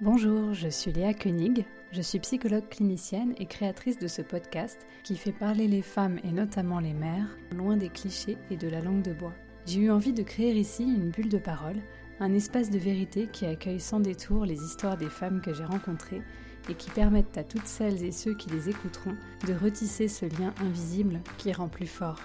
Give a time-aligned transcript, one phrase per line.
[0.00, 5.16] Bonjour, je suis Léa Koenig, je suis psychologue clinicienne et créatrice de ce podcast qui
[5.16, 9.02] fait parler les femmes et notamment les mères loin des clichés et de la langue
[9.02, 9.34] de bois.
[9.64, 11.80] J'ai eu envie de créer ici une bulle de parole,
[12.18, 16.22] un espace de vérité qui accueille sans détour les histoires des femmes que j'ai rencontrées
[16.68, 19.16] et qui permettent à toutes celles et ceux qui les écouteront
[19.46, 22.18] de retisser ce lien invisible qui rend plus fort.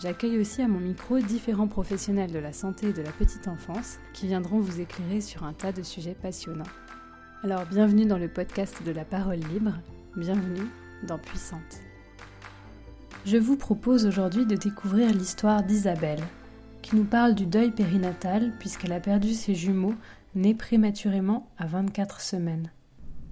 [0.00, 3.98] J'accueille aussi à mon micro différents professionnels de la santé et de la petite enfance
[4.12, 6.62] qui viendront vous éclairer sur un tas de sujets passionnants.
[7.42, 9.72] Alors bienvenue dans le podcast de la parole libre,
[10.16, 10.68] bienvenue
[11.08, 11.80] dans Puissante.
[13.26, 16.22] Je vous propose aujourd'hui de découvrir l'histoire d'Isabelle,
[16.80, 19.96] qui nous parle du deuil périnatal puisqu'elle a perdu ses jumeaux
[20.36, 22.70] nés prématurément à 24 semaines.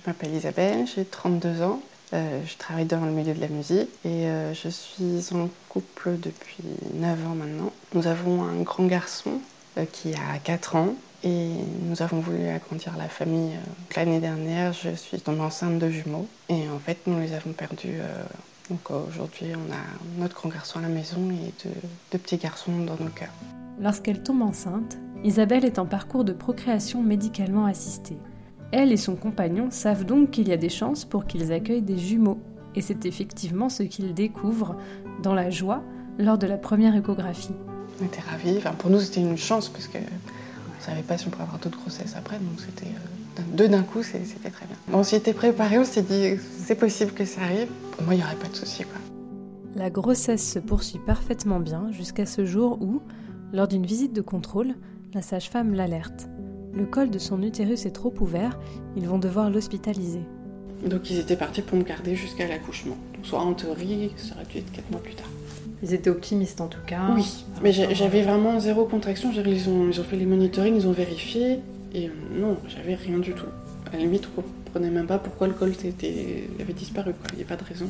[0.00, 1.80] Je m'appelle Isabelle, j'ai 32 ans,
[2.12, 6.16] euh, je travaille dans le milieu de la musique et euh, je suis en couple
[6.20, 6.62] depuis
[6.94, 7.72] 9 ans maintenant.
[7.94, 9.40] Nous avons un grand garçon
[9.76, 11.48] euh, qui a 4 ans et
[11.82, 13.56] nous avons voulu agrandir la famille.
[13.96, 17.98] L'année dernière, je suis tombée enceinte de jumeaux et en fait, nous les avons perdus.
[18.70, 21.52] donc aujourd'hui, on a notre grand garçon à la maison et
[22.12, 23.32] deux, petits garçons dans nos cœurs.
[23.80, 28.18] Lorsqu'elle tombe enceinte, Isabelle est en parcours de procréation médicalement assistée.
[28.78, 31.96] Elle et son compagnon savent donc qu'il y a des chances pour qu'ils accueillent des
[31.96, 32.38] jumeaux.
[32.74, 34.76] Et c'est effectivement ce qu'ils découvrent
[35.22, 35.82] dans la joie
[36.18, 37.54] lors de la première échographie.
[38.02, 38.60] On était ravis.
[38.78, 41.78] pour nous, c'était une chance parce que on savait pas si on pourrait avoir d'autres
[41.78, 42.36] grossesses après.
[42.36, 44.76] Donc c'était euh, deux d'un coup, c'était très bien.
[44.92, 47.68] On s'y était préparé, on s'est dit c'est possible que ça arrive.
[47.92, 48.84] Pour moi, il n'y aurait pas de souci.
[49.74, 53.00] La grossesse se poursuit parfaitement bien jusqu'à ce jour où,
[53.54, 54.74] lors d'une visite de contrôle,
[55.14, 56.28] la sage-femme l'alerte.
[56.76, 58.58] Le col de son utérus est trop ouvert,
[58.96, 60.20] ils vont devoir l'hospitaliser.
[60.84, 62.96] Donc ils étaient partis pour me garder jusqu'à l'accouchement.
[63.22, 65.30] soit en théorie, ça aurait dû être 4 mois plus tard.
[65.82, 67.14] Ils étaient optimistes en tout cas.
[67.14, 69.30] Oui, mais j'avais vraiment zéro contraction.
[69.32, 71.60] Ils ont, ils ont fait les monitorings, ils ont vérifié.
[71.94, 73.46] Et euh, non, j'avais rien du tout.
[73.86, 77.12] À la limite, on comprenait même pas pourquoi le col était, avait disparu.
[77.32, 77.86] Il n'y a pas de raison.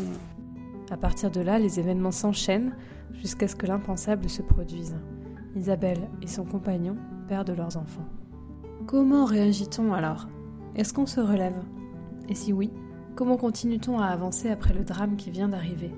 [0.91, 2.73] À partir de là, les événements s'enchaînent
[3.15, 4.95] jusqu'à ce que l'impensable se produise.
[5.57, 6.97] Isabelle et son compagnon
[7.29, 8.07] perdent leurs enfants.
[8.87, 10.29] Comment réagit-on alors?
[10.77, 11.61] Est-ce qu'on se relève?
[12.29, 12.71] Et si oui,
[13.17, 15.91] comment continue-t-on à avancer après le drame qui vient d'arriver?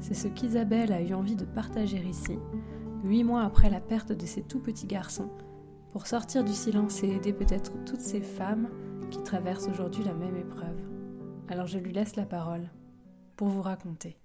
[0.00, 2.38] C'est ce qu'Isabelle a eu envie de partager ici,
[3.04, 5.28] huit mois après la perte de ses tout petits garçons,
[5.92, 8.70] pour sortir du silence et aider peut-être toutes ces femmes
[9.10, 10.80] qui traversent aujourd'hui la même épreuve.
[11.48, 12.70] Alors je lui laisse la parole
[13.36, 14.16] pour vous raconter.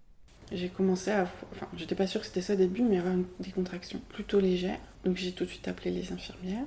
[0.50, 1.24] J'ai commencé à.
[1.52, 4.80] Enfin, j'étais pas sûre que c'était ça au début, mais avoir des contractions plutôt légères.
[5.04, 6.64] Donc j'ai tout de suite appelé les infirmières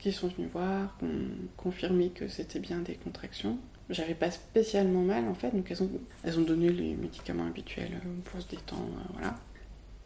[0.00, 3.58] qui sont venus voir, qui ont confirmé que c'était bien des contractions.
[3.90, 5.90] J'avais pas spécialement mal en fait, donc elles ont,
[6.24, 9.36] elles ont donné les médicaments habituels euh, pour se détendre, euh, voilà.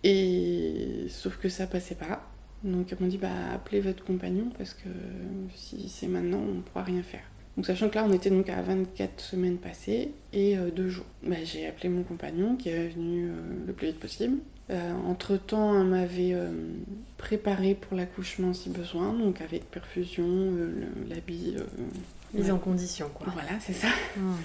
[0.03, 2.29] Et sauf que ça passait pas.
[2.63, 4.89] Donc elles m'ont dit bah appelez votre compagnon parce que
[5.55, 7.25] si c'est maintenant on pourra rien faire.
[7.57, 11.07] Donc sachant que là on était donc à 24 semaines passées et euh, deux jours.
[11.23, 13.31] Bah, j'ai appelé mon compagnon qui est venu
[13.67, 14.39] le plus vite possible.
[14.71, 16.51] Euh, entre-temps, elle m'avait euh,
[17.19, 20.73] préparé pour l'accouchement si besoin, donc avec perfusion, euh,
[21.09, 21.57] l'habit.
[22.33, 23.27] Mise en condition, quoi.
[23.33, 23.89] Voilà, c'est ça.
[24.17, 24.37] Hmm.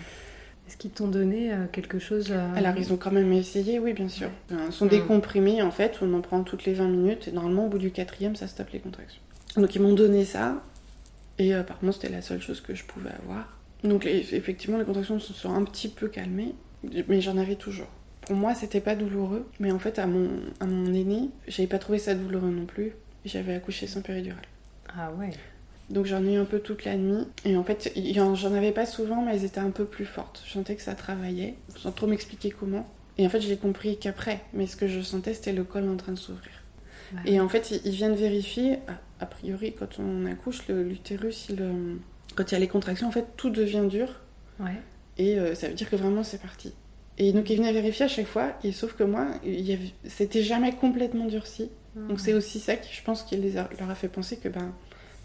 [0.68, 4.29] Est-ce qu'ils t'ont donné quelque chose Alors, ils ont quand même essayé, oui, bien sûr.
[4.50, 5.08] Ce sont hmm.
[5.08, 7.90] comprimés, en fait, on en prend toutes les 20 minutes, et normalement, au bout du
[7.90, 9.22] quatrième, ça stoppe les contractions.
[9.58, 10.62] Donc, ils m'ont donné ça,
[11.40, 13.58] et apparemment, c'était la seule chose que je pouvais avoir.
[13.84, 16.53] Donc, effectivement, les contractions se sont un petit peu calmées,
[17.08, 17.90] mais j'en avais toujours.
[18.29, 20.29] Pour moi, c'était pas douloureux, mais en fait, à mon,
[20.59, 22.91] à mon aîné, j'avais pas trouvé ça douloureux non plus.
[23.25, 24.45] J'avais accouché sans péridurale.
[24.88, 25.31] Ah ouais.
[25.90, 27.25] Donc j'en ai eu un peu toute la nuit.
[27.44, 30.44] Et en fait, j'en avais pas souvent, mais elles étaient un peu plus fortes.
[30.45, 32.88] Je sentais que ça travaillait, sans trop m'expliquer comment.
[33.17, 34.41] Et en fait, j'ai compris qu'après.
[34.53, 36.51] Mais ce que je sentais, c'était le col en train de s'ouvrir.
[37.25, 38.78] Et en fait, ils viennent vérifier,
[39.19, 41.96] a priori, quand on accouche, l'utérus, euh,
[42.35, 44.22] quand il y a les contractions, en fait, tout devient dur.
[44.59, 44.78] Ouais.
[45.17, 46.75] Et euh, ça veut dire que vraiment, c'est parti.
[47.19, 49.28] Et donc, ils venaient vérifier à chaque fois, et sauf que moi,
[50.07, 51.69] c'était jamais complètement durci.
[51.96, 54.74] Donc, c'est aussi ça qui, je pense, qui les leur a fait penser que ben,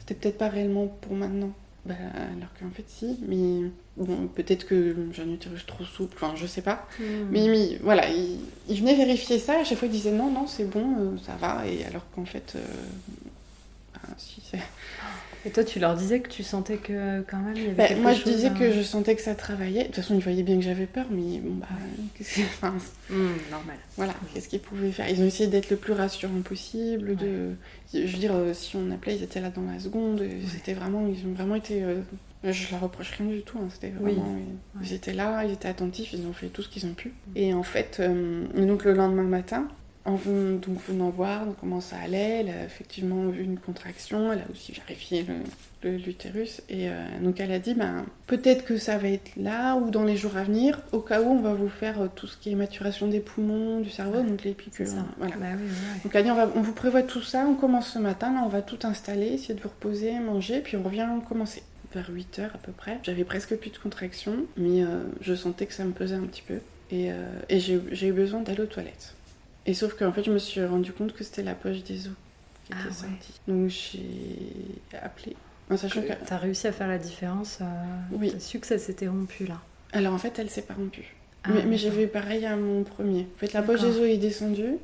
[0.00, 1.53] c'était peut-être pas réellement pour maintenant.
[1.84, 1.97] Ben,
[2.37, 3.18] alors qu'en fait, si.
[3.28, 6.89] Mais bon, peut-être que j'ai un utérus trop souple, enfin, je sais pas.
[6.98, 7.28] Hmm.
[7.30, 10.97] Mais, voilà, ils, venaient vérifier ça, à chaque fois, ils disaient non, non, c'est bon,
[10.98, 11.66] euh, ça va.
[11.66, 12.60] Et alors qu'en fait, euh,
[13.92, 14.59] ben, si, c'est.
[15.46, 17.86] Et toi, tu leur disais que tu sentais que quand même il y avait bah,
[17.86, 19.82] quelque Moi, je disais que je sentais que ça travaillait.
[19.82, 21.66] De toute façon, ils voyaient bien que j'avais peur, mais bon, bah,
[22.20, 22.74] enfin,
[23.10, 23.16] mmh,
[23.50, 23.76] normal.
[23.96, 25.08] Voilà, qu'est-ce qu'ils pouvaient faire?
[25.10, 27.16] Ils ont essayé d'être le plus rassurant possible.
[27.16, 27.52] De,
[27.92, 30.22] je veux dire, euh, si on appelait, ils étaient là dans la seconde.
[30.50, 31.82] C'était vraiment, ils ont vraiment été.
[31.82, 32.00] Euh,
[32.42, 33.58] je leur reproche rien du tout.
[33.58, 34.36] Hein, c'était vraiment,
[34.82, 37.12] ils, étaient là, ils étaient attentifs, ils ont fait tout ce qu'ils ont pu.
[37.36, 39.68] Et en fait, euh, donc le lendemain matin,
[40.04, 44.51] en donc venant voir comment ça allait, elle a effectivement vu une contraction, elle a
[44.53, 45.24] aussi vérifié
[45.83, 46.92] l'utérus, et euh,
[47.22, 50.36] donc elle a dit ben, peut-être que ça va être là ou dans les jours
[50.36, 53.09] à venir, au cas où on va vous faire euh, tout ce qui est maturation
[53.09, 54.86] des poumons, du cerveau, donc les piqûres.
[55.18, 55.36] Voilà.
[55.36, 55.47] Bah
[56.03, 58.33] donc elle a dit on, va, on, vous prévoit tout ça, on commence ce matin,
[58.33, 61.62] là on va tout installer, essayer de vous reposer, manger, puis on revient commencer
[61.95, 62.98] vers 8 heures à peu près.
[63.04, 66.42] J'avais presque plus de contractions, mais euh, je sentais que ça me pesait un petit
[66.42, 66.59] peu.
[66.91, 67.10] Et,
[67.48, 69.14] et j'ai eu besoin d'aller aux toilettes.
[69.66, 72.15] Et sauf qu'en fait, je me suis rendu compte que c'était la poche des os
[72.66, 73.41] qui était ah sortie.
[73.47, 75.37] Donc j'ai appelé.
[75.71, 76.13] En sachant que.
[76.27, 77.65] T'as réussi à faire la différence euh,
[78.13, 78.31] Oui.
[78.33, 79.61] T'as su que ça s'était rompu là
[79.93, 81.15] Alors en fait, elle s'est pas rompue.
[81.45, 83.21] Ah, mais, j'ai vu pareil à mon premier.
[83.21, 84.77] En fait, la poche des os est descendue.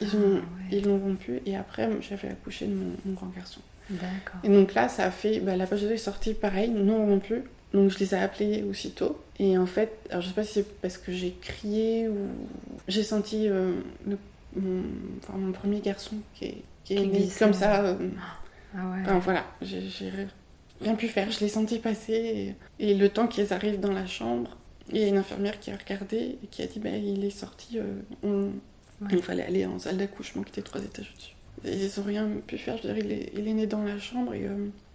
[0.00, 3.60] Ils ah, l'ont rompu et après j'avais accouché de mon, grand garçon.
[3.90, 4.40] D'accord.
[4.42, 5.40] Et donc là, ça a fait.
[5.40, 7.42] Bah, la poche des os est sortie pareil, non rompue.
[7.72, 9.20] Donc je les ai appelés aussitôt.
[9.40, 12.28] Et en fait, alors je sais pas si c'est parce que j'ai crié ou
[12.88, 13.80] j'ai senti euh,
[14.56, 17.84] mon, premier garçon qui est, qui né comme ça.
[17.84, 18.10] Euh,
[18.76, 19.02] ah ouais.
[19.02, 19.88] Enfin, voilà, j'ai
[20.80, 21.30] rien pu faire.
[21.30, 22.54] Je l'ai senti passer.
[22.78, 24.56] Et, le temps qu'ils arrivent dans la chambre,
[24.90, 27.30] il y a une infirmière qui a regardé et qui a dit ben, il est
[27.30, 27.78] sorti.
[27.78, 28.50] Euh,
[29.10, 31.34] il fallait aller en salle d'accouchement qui était trois étages au-dessus.
[31.64, 32.76] Ils n'ont rien pu faire.
[32.82, 34.46] Je veux dire, il est, il est né dans la chambre et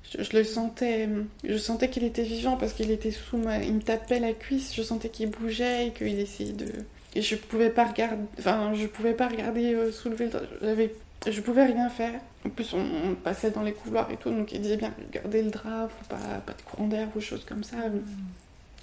[0.03, 1.09] je, le sentais,
[1.43, 4.73] je sentais qu'il était vivant parce qu'il était sous ma, il me tapait la cuisse,
[4.75, 6.67] je sentais qu'il bougeait et qu'il essayait de,
[7.15, 10.93] et je pouvais pas regarder, enfin je pouvais pas regarder euh, soulever le, j'avais,
[11.27, 12.19] je pouvais rien faire.
[12.45, 15.49] En plus on, passait dans les couloirs et tout, donc il disait bien gardez le
[15.49, 17.77] drap, faut pas, pas de courant d'air ou choses comme ça.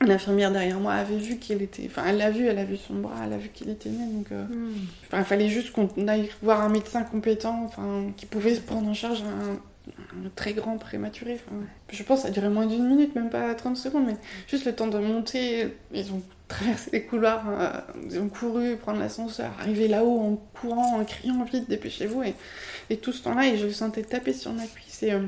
[0.03, 1.85] L'infirmière derrière moi avait vu qu'il était.
[1.87, 4.05] Enfin, elle l'a vu, elle a vu son bras, elle a vu qu'il était né.
[4.13, 4.45] Donc, euh,
[5.07, 8.87] enfin, il fallait juste qu'on aille voir un médecin compétent, enfin, qui pouvait se prendre
[8.91, 9.55] en charge un,
[9.89, 11.39] un très grand prématuré.
[11.91, 14.17] je pense que ça duré moins d'une minute, même pas 30 secondes, mais
[14.49, 15.69] juste le temps de monter.
[15.95, 21.05] Ils ont traversé les couloirs, euh, ils couru, prendre l'ascenseur, arriver là-haut en courant, en
[21.05, 22.23] criant vite, dépêchez-vous.
[22.23, 25.03] Et, tout ce temps-là, et je le sentais taper sur ma cuisse.
[25.03, 25.21] Et euh,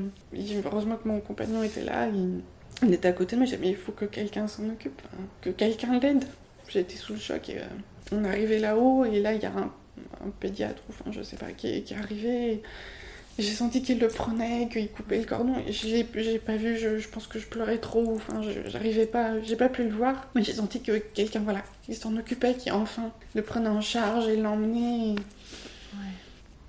[0.65, 3.69] heureusement que mon compagnon était là, il, était à côté de moi, j'ai dit, mais
[3.71, 5.01] il faut que quelqu'un s'en occupe,
[5.41, 6.23] que quelqu'un l'aide.
[6.69, 7.65] J'étais sous le choc et euh,
[8.11, 9.71] on arrivé là-haut, et là, il y a un,
[10.39, 12.61] pédiatre, enfin, je sais pas, qui est arrivé.
[13.39, 15.55] J'ai senti qu'il le prenait, qu'il coupait le cordon.
[15.69, 18.13] J'ai, pas vu, je, pense que je pleurais trop.
[18.13, 20.27] Enfin, j'arrivais pas, j'ai pas pu le voir.
[20.35, 24.27] Mais j'ai senti que quelqu'un, voilà, qui s'en occupait, qui enfin le prenait en charge
[24.27, 25.15] et l'emmenait.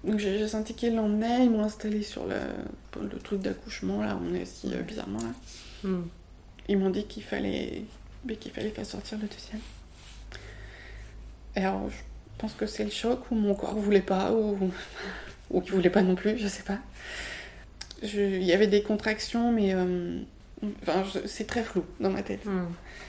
[0.04, 1.44] Donc j'ai, senti qu'il l'emmenait.
[1.44, 2.36] Ils m'ont installé sur le,
[3.02, 5.88] le truc d'accouchement, là, on est assis euh, bizarrement là.
[5.90, 6.04] Hmm.
[6.68, 7.82] Ils m'ont dit qu'il fallait,
[8.38, 9.60] qu'il fallait faire sortir le deuxième.
[11.56, 11.96] alors, je
[12.38, 14.70] pense que c'est le choc, ou mon corps voulait pas, ou
[15.50, 16.78] ou qui voulait pas non plus, je sais pas.
[18.02, 20.20] Il y avait des contractions, mais euh,
[20.82, 22.44] enfin, c'est très flou dans ma tête.
[22.46, 22.66] Mmh.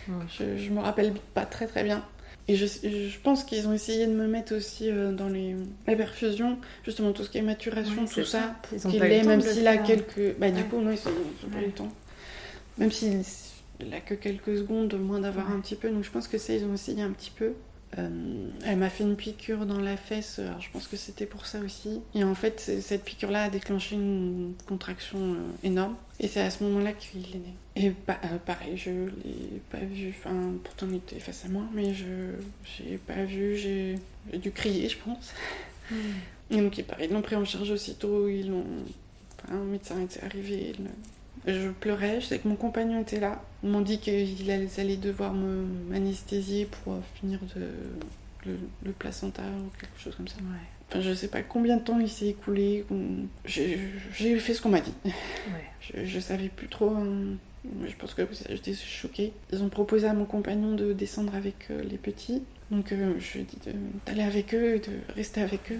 [0.07, 0.13] Mmh.
[0.37, 2.03] Je, je, me rappelle pas très très bien.
[2.47, 5.55] Et je, je pense qu'ils ont essayé de me mettre aussi euh, dans les,
[5.87, 9.67] la perfusion, justement tout ce qui est maturation, tout ça, Ils ont pas même s'il
[9.67, 10.37] a quelques.
[10.37, 11.91] Bah, du coup, non, ils n'ont pas eu le temps.
[12.77, 13.23] Même s'il
[13.93, 15.89] a que quelques secondes, moins d'avoir un petit peu.
[15.89, 17.53] Donc je pense que ça, ils ont essayé un petit peu.
[17.97, 21.45] Euh, elle m'a fait une piqûre dans la fesse, alors je pense que c'était pour
[21.45, 22.01] ça aussi.
[22.15, 25.95] Et en fait, cette piqûre-là a déclenché une contraction euh, énorme.
[26.19, 27.53] Et c'est à ce moment-là qu'il est né.
[27.75, 31.93] Et euh, pareil, je l'ai pas vu, enfin, pourtant il était face à moi, mais
[31.93, 32.05] je
[32.63, 33.97] j'ai pas vu, j'ai
[34.37, 35.33] dû crier, je pense.
[35.89, 35.95] Hmm.
[36.51, 38.65] Et donc, pareil, ils l'ont pris en charge aussitôt, ils l'ont.
[39.43, 40.73] Enfin, un médecin était arrivé,
[41.45, 43.41] je pleurais, je sais que mon compagnon était là.
[43.63, 48.51] Ils m'ont dit qu'ils allaient devoir m'anesthésier pour euh, finir de,
[48.83, 50.37] le, placenta ou quelque chose comme ça.
[50.89, 52.85] Enfin, je sais pas combien de temps il s'est écoulé.
[53.45, 54.93] J'ai fait ce qu'on m'a dit.
[55.81, 56.91] Je, je, savais plus trop.
[56.91, 57.37] Hein.
[57.87, 59.33] Je pense que j'étais choquée.
[59.51, 62.43] Ils ont proposé à mon compagnon de descendre avec euh, les petits.
[62.71, 63.57] Donc euh, je lui ai dit
[64.05, 65.79] d'aller avec eux, de rester avec eux.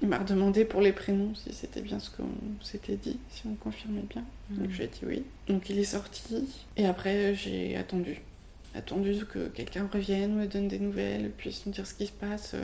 [0.00, 2.28] Il m'a redemandé pour les prénoms si c'était bien ce qu'on
[2.60, 4.24] s'était dit, si on confirmait bien.
[4.50, 4.72] Donc mhm.
[4.72, 5.24] j'ai dit oui.
[5.48, 8.20] Donc il est sorti et après j'ai attendu.
[8.74, 12.54] Attendu que quelqu'un revienne, me donne des nouvelles, puisse me dire ce qui se passe.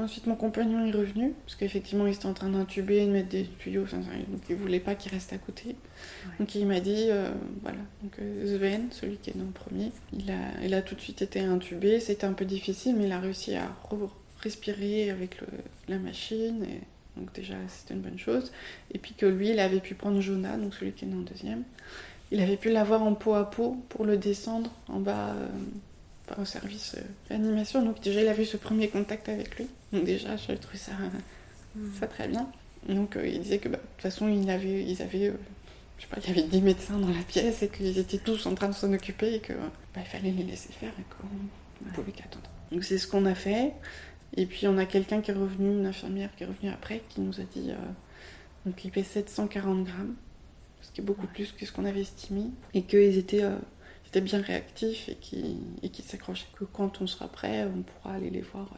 [0.00, 3.44] Ensuite mon compagnon est revenu, parce qu'effectivement il était en train d'intuber, de mettre des
[3.58, 5.74] tuyaux, donc il voulait pas qu'il reste à côté.
[6.38, 7.32] Donc il m'a dit, euh,
[7.62, 10.94] voilà, donc euh, Sven, celui qui est dans le premier, il a, il a tout
[10.94, 13.66] de suite été intubé, c'était un peu difficile, mais il a réussi à
[14.42, 15.36] respirer avec
[15.88, 16.64] la machine.
[16.64, 16.80] Et,
[17.18, 18.52] donc déjà, c'était une bonne chose.
[18.92, 21.22] Et puis que lui, il avait pu prendre Jonah, donc celui qui est né en
[21.22, 21.64] deuxième.
[22.30, 26.44] Il avait pu l'avoir en peau à peau pour le descendre en bas euh, au
[26.44, 27.82] service euh, réanimation.
[27.82, 29.66] Donc déjà, il a vu ce premier contact avec lui.
[29.92, 30.92] Donc déjà, j'ai trouvé ça,
[31.98, 32.48] ça très bien.
[32.88, 35.32] Donc euh, il disait que bah, de toute façon, il avait, ils avaient...
[35.98, 38.46] je sais pas, il y avait 10 médecins dans la pièce et qu'ils étaient tous
[38.46, 39.56] en train de s'en occuper et qu'il
[39.94, 42.48] bah, fallait les laisser faire et qu'on ne pouvait qu'attendre.
[42.70, 43.72] Donc c'est ce qu'on a fait.
[44.36, 47.20] Et puis on a quelqu'un qui est revenu, une infirmière qui est revenue après, qui
[47.20, 47.70] nous a dit
[48.66, 50.14] donc il pèse 740 grammes,
[50.82, 52.42] ce qui est beaucoup plus que ce qu'on avait estimé,
[52.74, 53.44] et qu'ils étaient,
[54.06, 56.48] étaient bien réactifs et qu'ils s'accrochaient.
[56.54, 58.76] Que quand on sera prêt, on pourra aller les voir.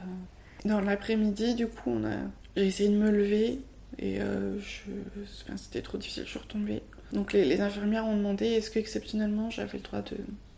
[0.65, 2.19] Dans l'après-midi, du coup, a...
[2.57, 3.59] j'ai essayé de me lever
[3.99, 6.83] et enfin, c'était trop difficile, je suis retombée.
[7.13, 10.03] Donc les, les infirmières ont demandé est-ce que exceptionnellement j'avais le droit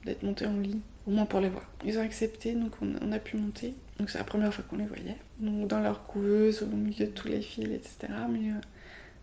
[0.05, 1.65] d'être montée en lit au moins pour les voir.
[1.85, 3.75] Ils ont accepté, donc on, a pu monter.
[4.03, 5.17] Donc c'est la première fois qu'on les voyait.
[5.39, 8.13] Donc dans leur couveuse, au milieu de tous les fils, etc.
[8.29, 8.55] Mais euh,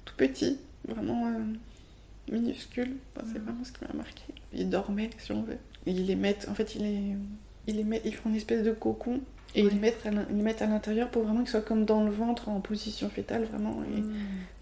[0.06, 0.58] tout petit,
[0.88, 2.96] vraiment euh, minuscule.
[3.18, 3.44] c'est mm.
[3.44, 4.24] vraiment ce qui m'a marqué.
[4.54, 5.58] Ils dormaient, si on veut.
[5.86, 7.18] ils les mettent, en fait, ils les,
[7.68, 9.20] ils les mettent, ils font une espèce de cocon.
[9.54, 12.06] Et ils, les mettent à, ils mettent à l'intérieur pour vraiment qu'ils soient comme dans
[12.06, 13.84] le ventre, en position fétale, vraiment.
[13.84, 14.14] Et mm.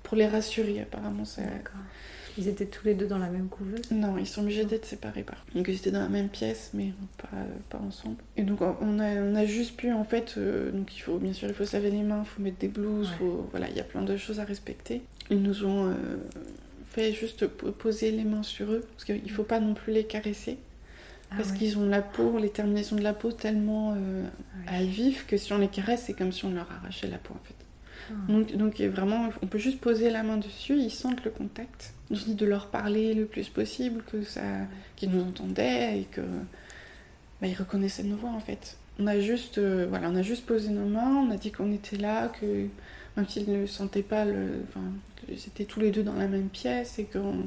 [0.01, 1.25] pour les rassurer, apparemment.
[1.37, 1.81] D'accord.
[2.37, 5.23] Ils étaient tous les deux dans la même couveuse Non, ils sont obligés d'être séparés
[5.23, 5.45] par.
[5.55, 7.27] Donc ils étaient dans la même pièce, mais pas,
[7.69, 8.17] pas ensemble.
[8.35, 11.33] Et donc on a, on a juste pu en fait, euh, donc il faut bien
[11.33, 13.11] sûr il faut se laver les mains, il faut mettre des blouses,
[13.51, 15.01] voilà, il y a plein de choses à respecter.
[15.29, 15.93] Ils nous ont euh,
[16.91, 20.57] fait juste poser les mains sur eux, parce qu'il faut pas non plus les caresser.
[21.29, 24.23] Ah parce qu'ils ont la peau, les terminaisons de la peau tellement euh,
[24.65, 27.33] à vif que si on les caresse, c'est comme si on leur arrachait la peau
[27.33, 27.53] en fait.
[28.09, 28.31] Ah.
[28.31, 31.93] Donc, donc vraiment, on peut juste poser la main dessus, ils sentent le contact.
[32.09, 34.41] Dit de leur parler le plus possible, que ça,
[34.95, 36.21] qu'ils nous entendaient et que
[37.41, 38.77] bah, ils reconnaissaient nos voix en fait.
[38.99, 42.29] On a juste, euh, voilà, juste posé nos mains, on a dit qu'on était là,
[42.29, 42.67] que
[43.15, 44.81] même s'ils ne sentaient pas, le, enfin,
[45.29, 47.43] étaient tous les deux dans la même pièce et qu'on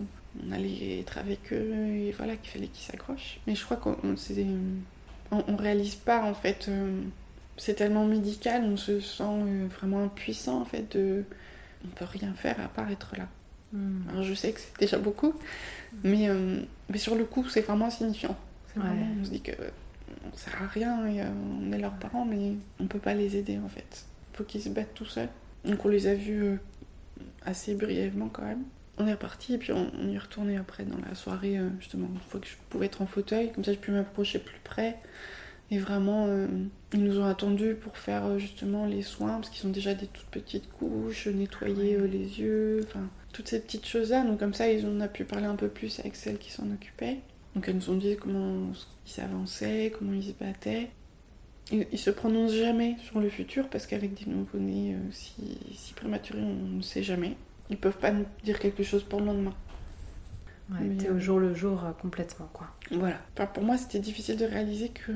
[0.47, 3.41] on allait être avec eux et voilà qu'il fallait qu'ils s'accrochent.
[3.47, 6.67] Mais je crois qu'on on, on, réalise pas en fait.
[6.69, 7.01] Euh,
[7.57, 11.25] c'est tellement médical, on se sent euh, vraiment impuissant en fait de,
[11.85, 13.29] on peut rien faire à part être là.
[13.73, 14.03] Hmm.
[14.11, 15.35] Alors je sais que c'est déjà beaucoup,
[16.03, 18.37] mais, euh, mais sur le coup, c'est vraiment insignifiant.
[18.75, 19.53] Vraiment, on se dit que
[20.33, 21.29] on sert à rien, et, euh,
[21.61, 24.07] on est leurs parents, mais on peut pas les aider en fait.
[24.33, 25.29] Il faut qu'ils se battent tout seuls.
[25.65, 26.57] Donc on les a vus euh,
[27.45, 28.63] assez brièvement quand même.
[28.99, 32.21] On est reparti et puis on, y est retourné après dans la soirée, justement, une
[32.29, 34.99] fois que je pouvais être en fauteuil, comme ça je peux m'approcher plus près.
[35.71, 36.29] Et vraiment,
[36.93, 40.27] ils nous ont attendus pour faire justement les soins, parce qu'ils ont déjà des toutes
[40.27, 44.25] petites couches, nettoyer les yeux, enfin toutes ces petites choses-là.
[44.25, 46.71] Donc comme ça, ils, on a pu parler un peu plus avec celles qui s'en
[46.71, 47.19] occupaient.
[47.55, 48.73] Donc elles nous ont dit comment
[49.07, 50.91] ils s'avançaient, comment ils se battaient.
[51.73, 55.95] Ils, ils se prononcent jamais sur le futur parce qu'avec des nouveau-nés euh, si, si,
[55.95, 57.37] prématurés, on ne sait jamais.
[57.71, 59.55] Ils peuvent pas nous dire quelque chose pour le lendemain.
[60.71, 62.69] Ouais, t'es au euh, jour le jour euh, complètement, quoi.
[62.91, 63.19] Voilà.
[63.35, 65.13] Enfin, pour moi, c'était difficile de réaliser que,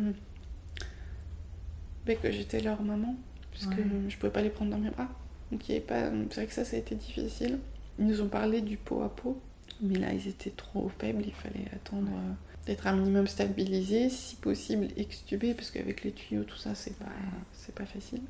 [2.06, 3.14] ben, que j'étais leur maman,
[3.52, 3.76] puisque
[4.08, 5.08] je pouvais pas les prendre dans mes bras.
[5.52, 6.10] Donc, il pas...
[6.30, 7.58] c'est vrai que ça, ça a été difficile.
[7.98, 9.40] Ils nous ont parlé du pot à pot,
[9.80, 12.32] mais là ils étaient trop faibles, il fallait attendre euh,
[12.66, 17.12] d'être un minimum stabilisé, si possible extubé, parce qu'avec les tuyaux, tout ça, c'est pas,
[17.52, 18.20] c'est pas facile.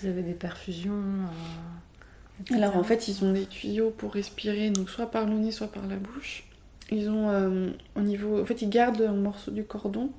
[0.00, 1.02] Vous avez des perfusions
[2.50, 5.52] euh, Alors en fait, ils ont des tuyaux pour respirer, donc soit par le nez,
[5.52, 6.44] soit par la bouche.
[6.90, 8.40] Ils ont euh, au niveau.
[8.40, 10.10] En fait, ils gardent un morceau du cordon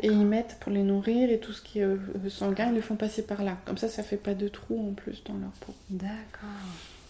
[0.00, 1.96] et ils mettent pour les nourrir et tout ce qui est
[2.28, 3.58] sanguin, ils le font passer par là.
[3.66, 5.74] Comme ça, ça fait pas de trous en plus dans leur peau.
[5.90, 6.48] D'accord.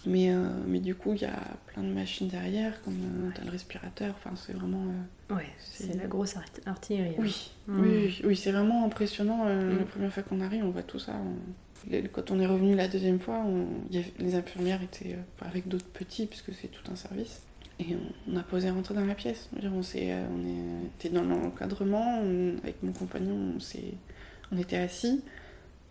[0.05, 3.51] Mais, euh, mais du coup, il y a plein de machines derrière, comme euh, le
[3.51, 4.15] respirateur.
[4.17, 4.85] Enfin, c'est vraiment.
[5.31, 6.35] Euh, ouais, c'est la grosse
[6.67, 7.11] artillerie.
[7.11, 7.21] Hein.
[7.23, 7.81] Oui, mmh.
[7.81, 9.45] oui, oui, c'est vraiment impressionnant.
[9.45, 9.79] Mmh.
[9.79, 11.15] La première fois qu'on arrive, on voit tout ça.
[12.13, 13.45] Quand on est revenu la deuxième fois,
[14.19, 17.43] les infirmières étaient avec d'autres petits, puisque c'est tout un service.
[17.81, 17.97] Et
[18.31, 19.49] on, a posé rentrer dans la pièce.
[19.61, 22.23] on, on était dans l'encadrement,
[22.63, 25.23] avec mon compagnon, on, on était assis.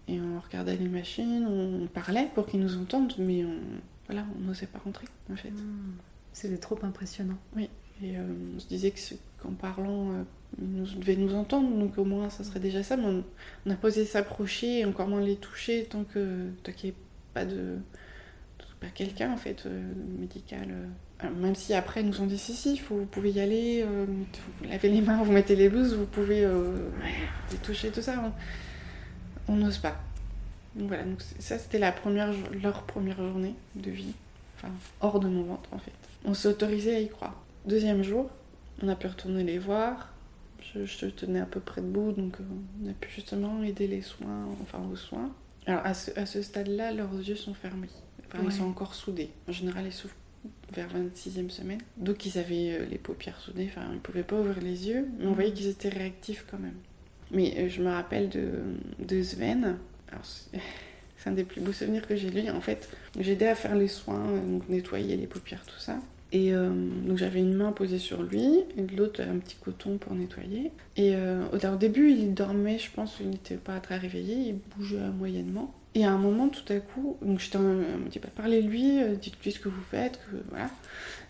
[0.07, 3.59] Et on regardait les machines, on parlait pour qu'ils nous entendent, mais on,
[4.11, 5.51] voilà, on n'osait pas rentrer en fait.
[5.51, 5.93] Hmm.
[6.33, 7.37] C'était trop impressionnant.
[7.55, 7.69] Oui,
[8.03, 8.23] et euh,
[8.55, 8.93] on se disait
[9.41, 10.23] qu'en parlant, euh,
[10.61, 13.23] ils nous, devaient nous entendre, donc au moins ça serait déjà ça, mais
[13.65, 16.99] on, a posé s'approcher et encore moins les toucher tant que tant qu'il n'y ait
[17.33, 17.77] pas de
[18.79, 20.69] pas quelqu'un en fait euh, médical.
[21.37, 24.67] même si après ils nous ont dit si si, faut, vous pouvez y aller, vous
[24.67, 26.41] lavez les mains, vous mettez les blouses, vous pouvez
[27.51, 28.33] les toucher tout ça.
[29.47, 30.01] On n'ose pas.
[30.75, 34.13] Donc voilà, donc ça c'était la première, leur première journée de vie,
[34.57, 34.69] enfin
[35.01, 35.91] hors de mon ventre en fait.
[36.23, 37.35] On s'est autorisé à y croire.
[37.65, 38.29] Deuxième jour,
[38.81, 40.09] on a pu retourner les voir.
[40.73, 42.43] Je, je tenais à peu près debout, donc euh,
[42.83, 45.31] on a pu justement aider les soins, enfin aux soins.
[45.65, 47.89] Alors à ce, à ce stade-là, leurs yeux sont fermés.
[48.27, 49.29] Enfin, Ils sont encore soudés.
[49.49, 50.15] En général, ils s'ouvrent
[50.73, 51.81] vers 26e semaine.
[51.97, 55.25] Donc ils avaient euh, les paupières soudées, enfin ils pouvaient pas ouvrir les yeux, mais
[55.27, 56.77] on voyait qu'ils étaient réactifs quand même.
[57.31, 58.51] Mais euh, je me rappelle de,
[58.99, 59.77] de Sven,
[61.17, 62.49] c'est un des plus beaux souvenirs que j'ai lui.
[62.49, 62.89] En fait,
[63.19, 65.97] j'ai aidé à faire les soins, donc nettoyer les paupières, tout ça.
[66.33, 66.69] Et euh,
[67.05, 70.71] donc j'avais une main posée sur lui, et l'autre un petit coton pour nettoyer.
[70.95, 75.09] Et euh, au, début, il dormait, je pense, il n'était pas très réveillé, il bougeait
[75.17, 75.73] moyennement.
[75.93, 79.59] Et à un moment, tout à coup, donc j'étais, me dit, bah, parlez-lui, dites-lui ce
[79.59, 80.69] que vous faites, voilà.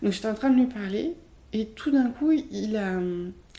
[0.02, 1.14] Donc j'étais en train de lui parler,
[1.52, 3.00] et tout d'un coup, il a,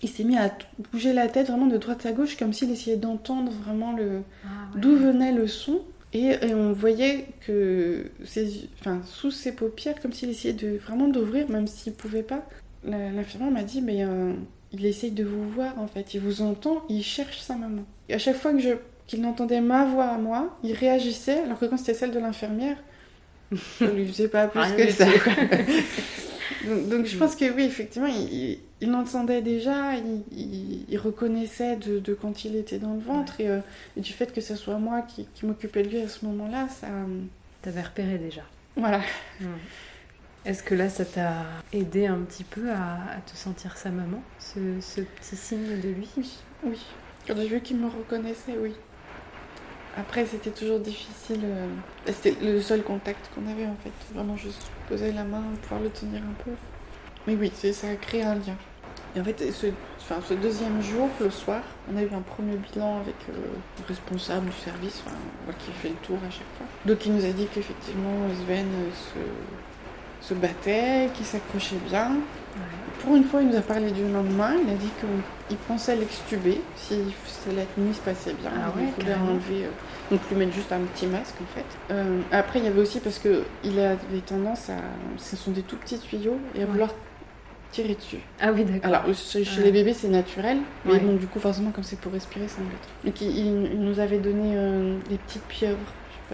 [0.03, 0.51] il s'est mis à
[0.91, 4.47] bouger la tête vraiment de droite à gauche, comme s'il essayait d'entendre vraiment le, ah
[4.75, 5.79] d'où venait le son.
[6.13, 11.49] Et, on voyait que ses, enfin, sous ses paupières, comme s'il essayait de, vraiment d'ouvrir,
[11.49, 12.45] même s'il pouvait pas.
[12.83, 14.33] L'infirmière m'a dit, mais euh,
[14.73, 17.83] il essaye de vous voir en fait, il vous entend, il cherche sa maman.
[18.09, 18.73] Et à chaque fois que je,
[19.07, 22.77] qu'il entendait ma voix à moi, il réagissait, alors que quand c'était celle de l'infirmière,
[23.51, 25.05] je lui faisais pas plus que ça.
[26.89, 32.55] donc, je pense que oui, effectivement, il, il l'entendait déjà, il, reconnaissait de, quand il
[32.57, 33.61] était dans le ventre euh,
[33.95, 36.87] et, du fait que ce soit moi qui, m'occupais de lui à ce moment-là, ça.
[37.61, 38.41] T'avais repéré déjà.
[38.75, 38.99] Voilà.
[40.45, 44.59] Est-ce que là, ça t'a aidé un petit peu à, te sentir sa maman, ce,
[44.99, 46.09] petit signe de lui?
[46.17, 46.29] Oui,
[46.65, 46.79] oui.
[47.25, 48.73] Quand j'ai vu qu'il me reconnaissait, oui.
[49.97, 51.41] Après, c'était toujours difficile.
[51.43, 51.67] Euh,
[52.07, 53.91] c'était le seul contact qu'on avait en fait.
[54.13, 56.51] Vraiment, juste poser la main, pouvoir le tenir un peu.
[57.27, 58.57] Mais oui, ça a créé un lien.
[59.15, 59.67] Et en fait, ce,
[59.99, 63.33] enfin, ce deuxième jour, le soir, on a eu un premier bilan avec euh,
[63.79, 65.03] le responsable du service,
[65.59, 66.65] qui fait le tour à chaque fois.
[66.85, 69.19] Donc il nous a dit qu'effectivement Sven euh, se,
[70.27, 72.11] se battait, qu'il s'accrochait bien.
[73.01, 74.53] Pour une fois, il nous a parlé du lendemain.
[74.65, 76.95] Il a dit qu'il pensait l'extuber si
[77.47, 78.51] la nuit se passait bien.
[78.55, 79.69] Ah il pouvait enlever, euh,
[80.09, 81.95] donc lui mettre juste un petit masque en fait.
[82.31, 84.77] après, il y avait aussi parce qu'il avait tendance à,
[85.17, 86.91] ce sont des tout petits tuyaux et à vouloir
[87.73, 88.19] tirer dessus.
[88.39, 88.85] Ah oui, d'accord.
[88.85, 92.45] Alors, chez, les bébés, c'est naturel, mais bon, du coup, forcément, comme c'est pour respirer,
[92.47, 92.87] c'est embêtant.
[93.03, 95.77] Donc, il, nous avait donné euh, des petites pieuvres.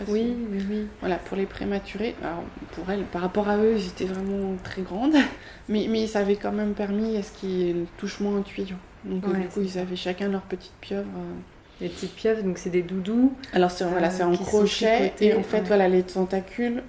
[0.07, 0.87] Oui, oui, oui.
[0.99, 2.15] Voilà, pour les prématurés.
[2.21, 5.15] Alors, pour elles, par rapport à eux, ils étaient vraiment très grandes,
[5.69, 8.75] mais, mais ça avait quand même permis à ce qu'ils touchent moins un tuyau.
[9.05, 11.07] Donc, euh, du coup, ils avaient chacun leur petite pieuvre.
[11.17, 11.33] Euh.
[11.81, 13.33] Les petites pieuvres, donc c'est des doudous.
[13.53, 16.83] Alors c'est voilà, c'est en crochet et en fait voilà les tentacules,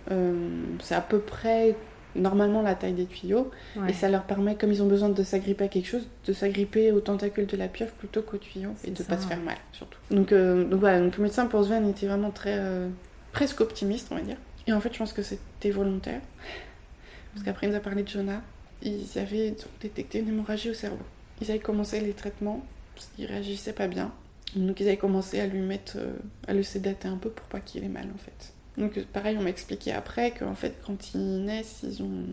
[0.83, 1.77] c'est à peu près
[2.15, 3.51] normalement la taille des tuyaux.
[3.89, 6.93] Et ça leur permet, comme ils ont besoin de s'agripper à quelque chose, de s'agripper
[6.93, 9.57] aux tentacules de la pieuvre plutôt qu'au tuyau et de ne pas se faire mal
[9.73, 9.99] surtout.
[10.11, 12.89] Donc, euh, donc voilà, donc le médecin pour Sven était vraiment très euh,
[13.33, 14.37] presque optimiste, on va dire.
[14.67, 16.21] Et en fait, je pense que c'était volontaire.
[17.33, 18.43] Parce qu'après, il nous a parlé de Jonah.
[18.83, 21.05] Ils avaient détecté une hémorragie au cerveau.
[21.41, 24.13] Ils avaient commencé les traitements parce qu'il réagissait pas bien.
[24.57, 26.13] Donc ils avaient commencé à lui mettre, euh,
[26.49, 28.53] à le sédater un peu pour pas qu'il ait mal en fait.
[28.81, 32.25] Donc pareil, on m'a expliqué après qu'en fait quand ils naissent, ils ont...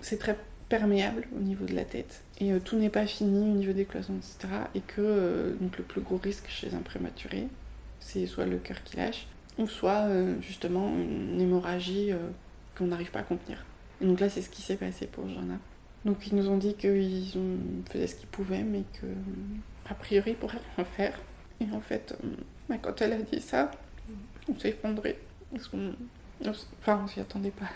[0.00, 0.36] c'est très
[0.68, 3.84] perméable au niveau de la tête et euh, tout n'est pas fini au niveau des
[3.84, 4.52] cloisons, etc.
[4.74, 7.46] Et que euh, donc le plus gros risque chez un prématuré,
[8.00, 9.26] c'est soit le cœur qui lâche
[9.58, 12.10] ou soit euh, justement une hémorragie
[12.76, 13.64] qu'on n'arrive pas à contenir.
[14.00, 15.58] Et donc là, c'est ce qui s'est passé pour Jana.
[16.04, 17.32] Donc ils nous ont dit qu'ils
[17.90, 19.06] fait ce qu'ils pouvaient, mais que
[19.88, 21.20] a priori ils pourraient rien faire.
[21.60, 22.16] Et en fait,
[22.68, 23.70] bah, quand elle a dit ça,
[24.48, 25.16] on s'est effondré.
[25.52, 25.94] Parce qu'on.
[26.80, 27.68] Enfin, on s'y attendait pas.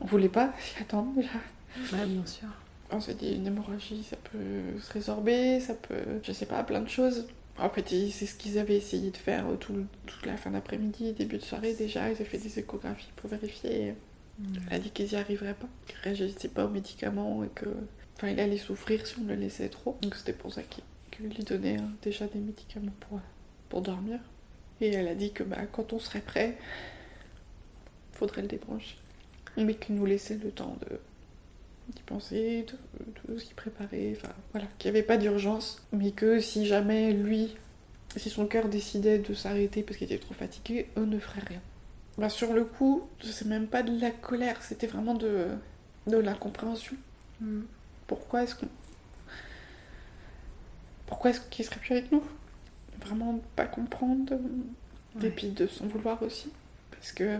[0.00, 1.30] On voulait pas s'y attendre déjà.
[1.92, 2.48] Ouais, bien sûr.
[2.90, 6.20] On s'est dit, une hémorragie, ça peut se résorber, ça peut.
[6.22, 7.26] Je sais pas, plein de choses.
[7.58, 11.38] En fait, c'est ce qu'ils avaient essayé de faire tout, toute la fin d'après-midi, début
[11.38, 12.08] de soirée déjà.
[12.08, 13.94] Ils avaient fait des échographies pour vérifier.
[14.70, 17.66] Elle a dit qu'ils n'y arriveraient pas, qu'ils réagissaient pas aux médicaments et que.
[18.16, 19.98] Enfin, il allait souffrir si on le laissait trop.
[20.02, 23.20] Donc c'était pour ça qu'il lui donnait hein, déjà des médicaments pour,
[23.68, 24.18] pour dormir.
[24.80, 26.56] Et elle a dit que bah, quand on serait prêt,
[28.12, 28.96] faudrait le débrancher.
[29.56, 30.98] Mais qu'il nous laissait le temps de
[31.94, 32.66] d'y penser,
[33.26, 37.12] de, de s'y préparer, enfin voilà, qu'il n'y avait pas d'urgence, mais que si jamais
[37.12, 37.56] lui,
[38.16, 41.60] si son cœur décidait de s'arrêter parce qu'il était trop fatigué, eux ne feraient rien.
[42.18, 45.46] Bah sur le coup, c'est même pas de la colère, c'était vraiment de,
[46.06, 46.96] de l'incompréhension.
[47.40, 47.62] Mm.
[48.06, 48.68] Pourquoi est-ce qu'on...
[51.06, 52.22] Pourquoi est-ce qu'il serait plus avec nous?
[53.00, 54.34] Vraiment pas comprendre,
[55.22, 56.50] et puis de s'en vouloir aussi,
[56.90, 57.38] parce que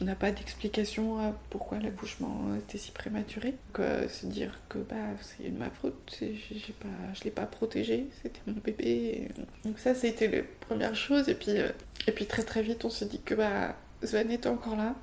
[0.00, 3.50] on n'a pas d'explication à pourquoi l'accouchement était si prématuré.
[3.50, 8.06] Donc, euh, se dire que bah, c'est ma faute, j'ai pas, je l'ai pas protégé,
[8.22, 9.28] c'était mon bébé.
[9.64, 11.28] Donc ça, c'était la première chose.
[11.28, 11.70] Et puis, euh,
[12.06, 14.94] et puis très très vite, on s'est dit que bah, Sven était encore là.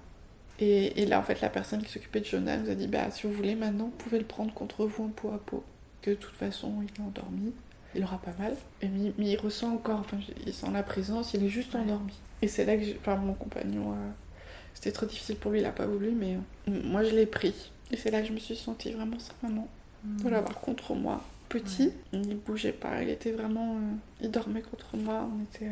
[0.59, 3.11] Et, et, là, en fait, la personne qui s'occupait de Jonah nous a dit bah,
[3.11, 5.63] si vous voulez, maintenant, vous pouvez le prendre contre vous en peau à peau.
[6.01, 7.51] Que de toute façon, il est endormi
[7.95, 8.55] il aura pas mal.
[8.81, 12.13] Et, mais, il ressent encore, enfin, il sent la présence, il est juste endormi.
[12.41, 14.09] Et c'est là que, enfin, mon compagnon, euh,
[14.73, 16.35] c'était trop difficile pour lui, il a pas voulu, mais
[16.67, 17.71] euh, moi je l'ai pris.
[17.91, 19.67] Et c'est là que je me suis sentie vraiment sa maman,
[20.03, 21.23] de l'avoir contre moi.
[21.49, 25.29] Petit, il il bougeait pas, il était vraiment, euh, il dormait contre moi.
[25.31, 25.71] On était,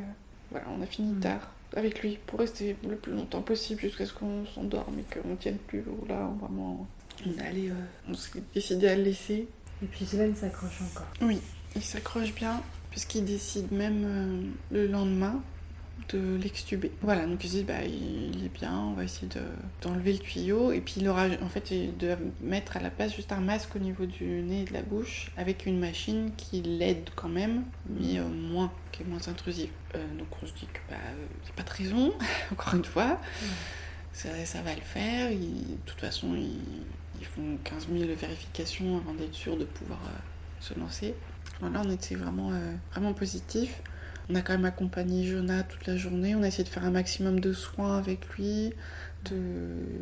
[0.51, 1.51] voilà, on a fini tard.
[1.75, 5.57] avec lui pour rester le plus longtemps possible jusqu'à ce qu'on s'endorme et qu'on tienne
[5.57, 5.83] plus.
[6.07, 6.88] Là, vraiment,
[7.25, 7.71] on est allé,
[8.07, 9.47] on s'est décidé à le laisser.
[9.81, 11.12] Et puis Sven s'accroche encore.
[11.21, 11.41] Oui,
[11.75, 15.41] il s'accroche bien puisqu'il décide même le lendemain
[16.09, 16.91] de l'extuber.
[17.01, 19.27] Voilà, donc ils disent bah il est bien, on va essayer
[19.81, 23.31] d'enlever le tuyau et puis il aura en fait de mettre à la place juste
[23.31, 27.09] un masque au niveau du nez et de la bouche avec une machine qui l'aide
[27.15, 29.69] quand même, mais euh, moins, qui est moins intrusive.
[29.95, 32.13] Euh, donc on se dit que bah il n'y a pas de raison,
[32.51, 33.19] encore une fois,
[34.12, 35.29] ça, ça, va le faire.
[35.29, 40.19] de toute façon ils, font 15 000 vérifications avant d'être sûr de pouvoir euh,
[40.59, 41.15] se lancer.
[41.63, 42.52] Voilà, on était vraiment,
[42.91, 43.82] vraiment positif.
[44.30, 46.36] On a quand même accompagné Jonah toute la journée.
[46.36, 48.73] On a essayé de faire un maximum de soins avec lui.
[49.26, 49.38] De,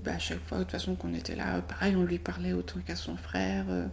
[0.03, 2.79] bah, à chaque fois, de toute façon, qu'on était là, pareil, on lui parlait autant
[2.85, 3.65] qu'à son frère.
[3.69, 3.85] Euh,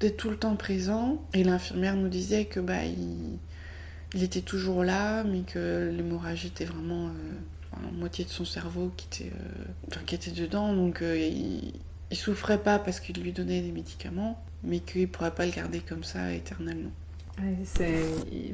[0.00, 1.22] d'être tout le temps présent.
[1.34, 7.08] Et l'infirmière nous disait que bah, il, était toujours là, mais que l'hémorragie était vraiment
[7.08, 10.74] euh, la moitié de son cerveau qui était, euh, qui était dedans.
[10.74, 11.74] Donc il,
[12.10, 15.80] il souffrait pas parce qu'il lui donnait des médicaments, mais qu'il pourrait pas le garder
[15.80, 16.90] comme ça éternellement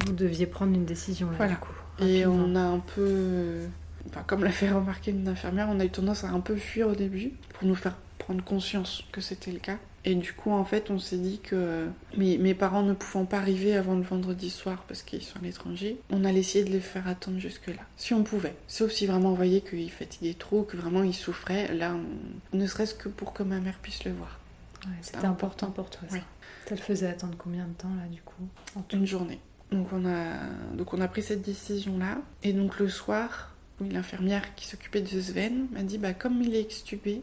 [0.05, 1.73] vous deviez prendre une décision là, du coup.
[1.99, 3.61] Et on a un peu,
[4.07, 6.87] enfin, comme l'a fait remarquer une infirmière, on a eu tendance à un peu fuir
[6.87, 9.77] au début pour nous faire prendre conscience que c'était le cas.
[10.05, 13.39] Et du coup, en fait, on s'est dit que mes, mes, parents ne pouvant pas
[13.39, 16.79] arriver avant le vendredi soir parce qu'ils sont à l'étranger, on allait essayer de les
[16.79, 17.81] faire attendre jusque-là.
[17.97, 18.55] Si on pouvait.
[18.67, 21.93] Sauf si vraiment on voyait qu'ils fatiguaient trop, que vraiment ils souffraient, là,
[22.53, 24.39] ne serait-ce que pour que ma mère puisse le voir.
[25.01, 26.17] C'était important pour toi, ça.
[26.67, 28.47] Ça le faisait attendre combien de temps, là, du coup
[28.91, 29.39] Une journée.
[29.71, 30.33] Donc on, a...
[30.73, 32.17] donc on a pris cette décision-là.
[32.43, 36.61] Et donc le soir, l'infirmière qui s'occupait de Sven m'a dit, bah, comme il est
[36.61, 37.21] extubé,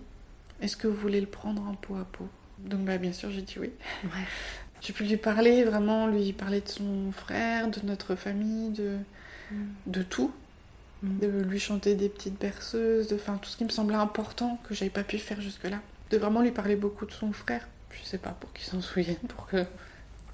[0.60, 2.28] est-ce que vous voulez le prendre en peau à peau?
[2.58, 3.70] Donc bah, bien sûr, j'ai dit oui.
[4.04, 4.10] Ouais.
[4.80, 8.98] J'ai pu lui parler, vraiment, lui parler de son frère, de notre famille, de,
[9.50, 9.56] mm.
[9.86, 10.30] de tout.
[11.02, 11.18] Mm.
[11.20, 14.74] De lui chanter des petites berceuses, de enfin, tout ce qui me semblait important que
[14.74, 15.80] j'avais pas pu faire jusque-là
[16.14, 17.66] de vraiment lui parler beaucoup de son frère.
[17.90, 19.64] Je sais pas, pour qu'il s'en souvienne, pour que.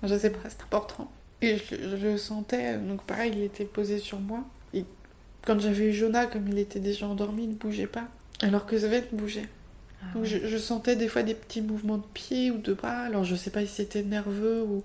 [0.02, 1.10] Je sais pas, c'est important.
[1.42, 4.44] Et je, le sentais, donc pareil, il était posé sur moi.
[4.74, 4.84] Et
[5.42, 8.08] quand j'avais eu Jonah, comme il était déjà endormi, il ne bougeait pas.
[8.42, 9.48] Alors que Sven bougeait.
[10.02, 13.00] Ah donc je, sentais des fois des petits mouvements de pied ou de bras.
[13.00, 14.82] Alors je sais pas si c'était nerveux ou.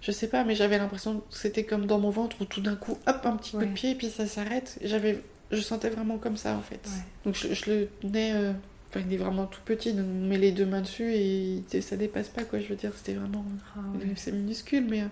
[0.00, 2.76] Je sais pas, mais j'avais l'impression que c'était comme dans mon ventre où tout d'un
[2.76, 4.78] coup, hop, un petit coup de pied et puis ça s'arrête.
[4.82, 5.22] J'avais.
[5.50, 6.80] Je sentais vraiment comme ça en fait.
[7.24, 8.32] Donc je, le tenais.
[8.34, 8.52] Euh,
[8.88, 11.96] Enfin, il est vraiment tout petit, donc on met les deux mains dessus et ça
[11.96, 12.58] dépasse pas, quoi.
[12.58, 13.44] Je veux dire, c'était vraiment.
[13.76, 13.80] Ah
[14.16, 15.06] c'est minuscule, mais euh,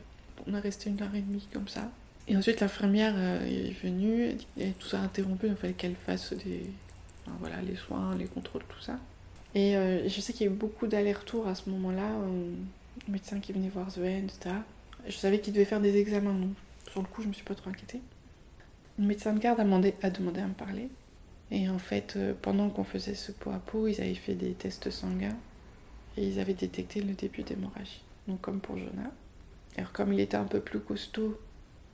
[0.47, 1.91] on a resté une heure et demie comme ça.
[2.27, 6.33] Et ensuite, l'infirmière euh, est venue, et tout ça a interrompu, il fallait qu'elle fasse
[6.33, 6.71] des.
[7.41, 8.99] voilà, les soins, les contrôles, tout ça.
[9.55, 13.41] Et euh, je sais qu'il y a eu beaucoup d'allers-retours à ce moment-là, un médecin
[13.41, 14.57] qui venait voir Sven, etc.
[15.07, 16.53] Je savais qu'il devait faire des examens, donc
[16.91, 18.01] sur le coup, je me suis pas trop inquiétée.
[18.99, 20.89] Le médecin de garde a demandé, a demandé à me parler.
[21.50, 24.52] Et en fait, euh, pendant qu'on faisait ce pot à pot, ils avaient fait des
[24.52, 25.37] tests sanguins
[26.16, 28.02] et ils avaient détecté le début d'hémorragie.
[28.26, 29.12] Donc comme pour Jonah.
[29.76, 31.38] Alors comme il était un peu plus costaud,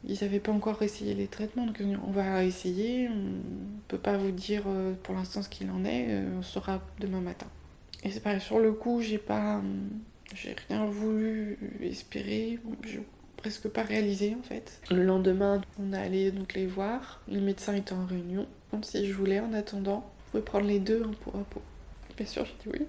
[0.04, 1.66] ils n'avaient pas encore essayé les traitements.
[1.66, 5.70] Donc on va essayer, on ne peut pas vous dire euh, pour l'instant ce qu'il
[5.70, 7.46] en est, euh, on saura demain matin.
[8.04, 9.62] Et c'est pareil, sur le coup, j'ai pas.
[10.34, 12.58] J'ai rien voulu espérer,
[13.42, 14.80] presque pas réalisé en fait.
[14.90, 18.46] Le lendemain, on est allé donc les voir, le médecin était en réunion
[18.80, 20.10] si je voulais en attendant.
[20.26, 21.62] Je pouvais prendre les deux un pot à pot.
[22.16, 22.86] Bien sûr, j'ai dit oui.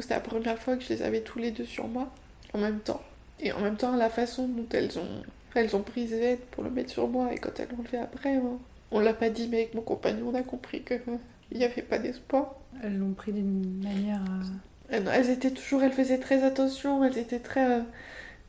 [0.00, 2.10] C'était la première fois que je les avais tous les deux sur moi,
[2.54, 3.02] en même temps.
[3.40, 5.22] Et en même temps, la façon dont elles ont,
[5.54, 8.36] elles ont pris Z pour le mettre sur moi, et quand elles l'ont fait après,
[8.36, 8.58] hein,
[8.90, 11.16] on l'a pas dit, mais avec mon compagnon, on a compris qu'il euh,
[11.54, 12.54] n'y avait pas d'espoir.
[12.82, 14.22] Elles l'ont pris d'une manière.
[14.92, 17.78] Euh, elles, étaient toujours, elles faisaient très attention, elles étaient très.
[17.78, 17.82] Euh,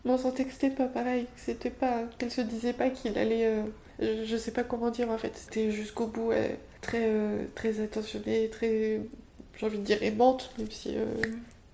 [0.05, 2.03] on sentait que c'était pas pareil, c'était pas.
[2.17, 3.63] Qu'elles se disaient pas qu'il allait
[3.99, 5.35] je sais pas comment dire en fait.
[5.35, 6.31] C'était jusqu'au bout
[6.81, 9.01] très, euh, très attentionné, très,
[9.57, 10.95] j'ai envie de dire aimante, même si.
[10.95, 11.05] Euh,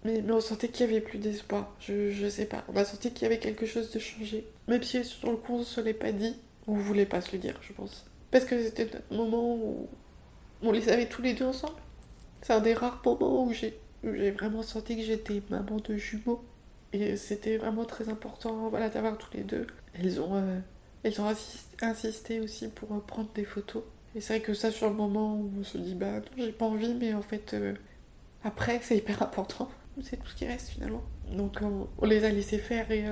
[0.03, 1.73] mais, mais, on sentait qu'il y avait plus d'espoir.
[1.79, 2.63] Je, je sais pas.
[2.67, 4.45] On a senti qu'il y avait quelque chose de changé.
[4.67, 6.35] Même si sur le coup on se l'est pas dit,
[6.67, 8.05] on voulait pas se le dire, je pense.
[8.31, 9.87] Parce que c'était notre moment où
[10.61, 11.75] on les avait tous les deux ensemble.
[12.41, 16.43] C'est un des rares moments où j'ai vraiment senti que j'étais maman de jumeaux.
[16.95, 19.67] Et c'était vraiment très important voilà, d'avoir tous les deux.
[19.93, 20.59] Elles ont, euh,
[21.03, 21.27] elles ont
[21.81, 23.83] insisté aussi pour euh, prendre des photos.
[24.15, 26.53] Et c'est vrai que ça, sur le moment où on se dit, bah non, j'ai
[26.53, 27.73] pas envie, mais en fait, euh,
[28.45, 29.69] après, c'est hyper important.
[30.03, 31.03] C'est tout ce qui reste finalement.
[31.31, 33.05] Donc, on, les a laissés faire et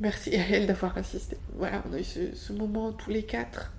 [0.00, 1.36] merci à elles d'avoir assisté.
[1.54, 3.74] Voilà, on a eu ce, moment tous les quatre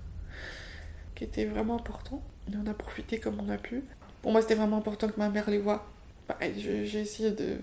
[1.16, 2.22] qui était vraiment important.
[2.48, 3.82] Et on a profité comme on a pu.
[4.22, 5.86] Pour moi, c'était vraiment important que ma mère les voie.
[6.28, 7.58] Pareil, j'ai essayé de.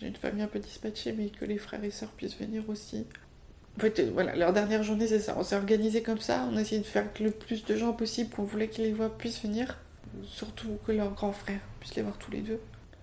[0.00, 3.04] J'ai une famille un peu dispatchée, mais que les frères et sœurs puissent venir aussi
[3.76, 5.34] En fait, euh, voilà, leur dernière journée, c'est ça.
[5.38, 6.48] On s'est organisé comme ça.
[6.52, 8.92] On a essayé de faire que le plus de gens possible qu'on voulait qu'ils les
[8.92, 9.78] voient puissent venir.
[10.24, 12.58] Surtout que leurs grands frères puissent les voir tous les deux.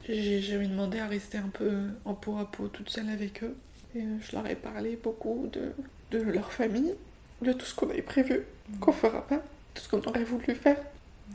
[0.07, 1.71] J'ai jamais demandé à rester un peu
[2.05, 3.55] en peau à peau toute seule avec eux.
[3.95, 5.71] Et euh, je leur ai parlé beaucoup de,
[6.11, 6.93] de leur famille,
[7.41, 8.41] de tout ce qu'on avait prévu,
[8.79, 9.41] qu'on fera pas,
[9.73, 10.77] tout ce qu'on aurait voulu faire.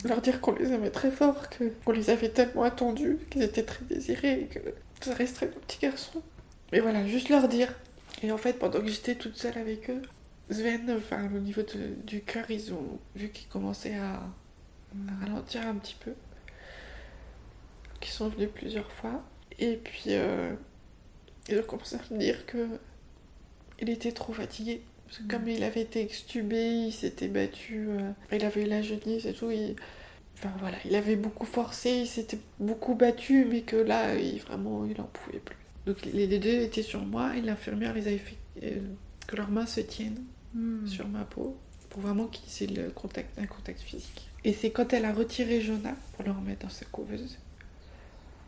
[0.05, 3.65] Leur dire qu'on les aimait très fort, que- qu'on les avait tellement attendus, qu'ils étaient
[3.65, 4.61] très désirés et que
[5.01, 6.23] ça resterait nos petits garçons.
[6.73, 7.73] Et voilà, juste leur dire.
[8.23, 10.03] Et en fait, pendant que j'étais toute seule avec eux,
[10.51, 15.67] Sven, enfin, au niveau de- du cœur, ils ont vu qu'ils commençaient à, à ralentir
[15.67, 16.13] un petit peu.
[18.01, 19.23] Qui sont venus plusieurs fois.
[19.59, 20.53] Et puis, euh,
[21.49, 22.67] ils ont commencé à me dire que
[23.81, 24.83] il était trop fatigué.
[25.07, 28.81] Parce que comme il avait été extubé, il s'était battu, euh, il avait eu la
[28.83, 29.75] jaunisse et tout, il...
[30.43, 34.87] Enfin voilà, il avait beaucoup forcé, il s'était beaucoup battu, mais que là, il, vraiment,
[34.87, 35.57] il en pouvait plus.
[35.87, 38.81] Donc les deux étaient sur moi et l'infirmière les avait fait euh,
[39.27, 40.23] que leurs mains se tiennent
[40.53, 40.85] Hmm.
[40.85, 41.57] sur ma peau
[41.91, 44.29] pour vraiment qu'ils aient le contact, un contact physique.
[44.45, 47.39] Et c'est quand elle a retiré Jonah pour le remettre dans sa couveuse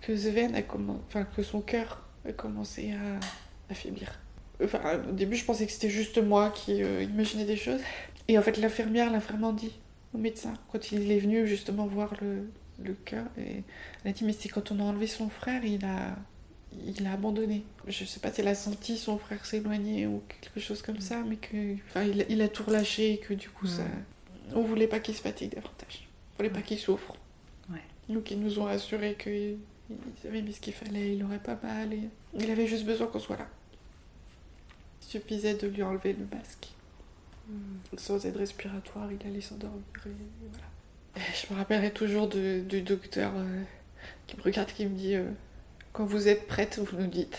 [0.00, 3.20] que Sven a commencé, enfin que son cœur a commencé à,
[3.70, 4.18] à faiblir.
[4.62, 7.81] Enfin, au début, je pensais que c'était juste moi qui euh, imaginais des choses.
[8.26, 9.72] Et en fait, l'infirmière l'a vraiment dit
[10.14, 12.48] au médecin quand il est venu justement voir le,
[12.83, 13.25] le cœur.
[13.38, 13.62] Et
[14.05, 16.16] elle a dit mais c'est quand on a enlevé son frère, il a
[16.87, 17.64] il a abandonné.
[17.87, 21.22] Je sais pas si elle a senti son frère s'éloigner ou quelque chose comme ça,
[21.27, 23.85] mais que enfin, il, a- il a tout relâché et que du coup ça
[24.55, 26.09] on voulait pas qu'il se fatigue davantage.
[26.35, 27.14] On voulait pas qu'il souffre.
[27.70, 27.83] Ouais.
[28.09, 29.59] Donc ils nous ont assuré qu'ils
[30.27, 33.18] avaient mis ce qu'il fallait, il aurait pas mal et il avait juste besoin qu'on
[33.18, 33.48] soit là.
[35.03, 36.68] Il suffisait de lui enlever le masque.
[37.96, 40.10] Sans aide respiratoire, il allait s'endormir et
[40.50, 40.66] voilà.
[41.16, 43.62] Et je me rappellerai toujours du docteur euh,
[44.26, 45.28] qui me regarde, qui me dit euh,
[45.92, 47.38] Quand vous êtes prête, vous nous dites.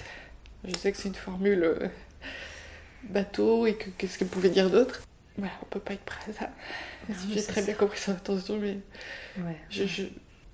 [0.63, 1.87] Je sais que c'est une formule euh,
[3.09, 5.01] bateau et que qu'est-ce qu'elle pouvait dire d'autre.
[5.37, 6.49] Voilà, on peut pas être prêt à ça.
[7.33, 7.65] J'ai très ça.
[7.67, 8.77] bien compris son intention, mais
[9.39, 9.57] Ouais.
[9.69, 10.03] je, je-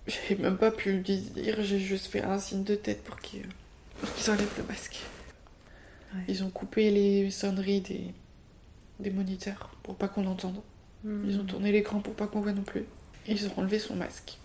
[0.08, 3.44] j'ai même pas pu lui dire, j'ai juste fait un signe de tête pour qu'ils
[4.30, 5.02] enlèvent le masque.
[6.16, 6.22] Ouais.
[6.30, 8.14] Ils ont coupé les sonneries des,
[9.00, 10.62] des moniteurs pour pas qu'on l'entende.
[11.04, 11.24] Hmm.
[11.28, 12.86] Ils ont tourné l'écran pour pas qu'on voit non plus.
[13.28, 14.38] Ils ont enlevé son masque.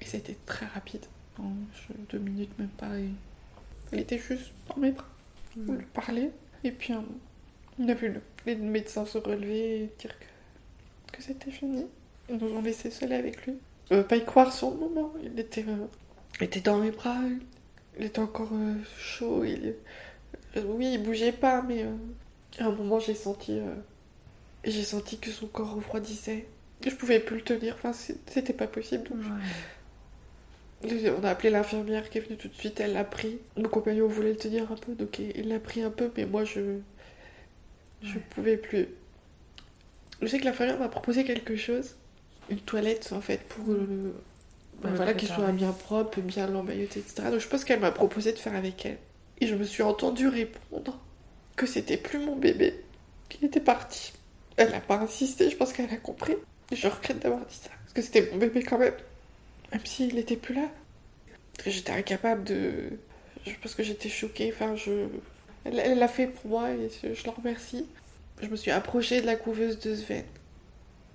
[0.00, 1.04] Et c'était très rapide.
[1.38, 1.52] En
[2.10, 2.98] deux minutes même pas.
[2.98, 3.10] Et...
[3.92, 5.08] Il était juste dans mes bras.
[5.68, 6.30] On lui parlait.
[6.64, 7.00] Et puis euh,
[7.78, 11.84] on a vu le- les médecins se relever et dire que, que c'était fini.
[12.30, 13.54] Ils nous ont laissé seuls avec lui.
[13.92, 15.12] Euh, pas y croire sur le moment.
[15.22, 15.86] Il était, euh,
[16.40, 17.18] il était dans mes bras.
[17.98, 19.44] Il était encore euh, chaud.
[19.44, 19.74] Il...
[20.64, 21.84] oui, il bougeait pas, mais
[22.58, 23.58] à un moment j'ai senti.
[24.68, 26.46] Euh, j'ai senti que son corps refroidissait.
[26.86, 27.74] Je pouvais plus le tenir.
[27.74, 29.04] Enfin, c'était pas possible.
[29.08, 29.18] Donc,
[30.82, 31.10] Ouais.
[31.20, 33.38] on a appelé l'infirmière qui est venue tout de suite, elle l'a pris.
[33.56, 36.44] Mon compagnon voulait le tenir un peu, donc il l'a pris un peu, mais moi
[36.44, 36.78] je.
[38.02, 38.22] Je Ouais.
[38.30, 38.86] pouvais plus.
[40.22, 41.96] Je sais que l'infirmière m'a proposé quelque chose.
[42.48, 44.14] Une toilette en fait pour le.
[44.80, 47.30] Pour le voilà, qu'il soit bien propre, bien l'emmailloté, etc.
[47.32, 48.98] Donc je pense qu'elle m'a proposé de faire avec elle.
[49.40, 51.00] Et je me suis entendue répondre
[51.56, 52.74] que c'était plus mon bébé,
[53.28, 54.12] qu'il était parti.
[54.58, 56.34] Elle n'a pas insisté, je pense qu'elle a compris.
[56.72, 57.70] Je regrette d'avoir dit ça.
[57.70, 58.94] Parce que c'était mon bébé quand même.
[59.72, 60.68] Même s'il n'était plus là.
[61.64, 62.90] J'étais incapable de.
[63.46, 64.52] Je pense que j'étais choquée.
[64.52, 65.06] Enfin, je.
[65.64, 67.86] Elle l'a fait pour moi et je, la remercie.
[68.42, 70.24] Je me suis approchée de la couveuse de Sven.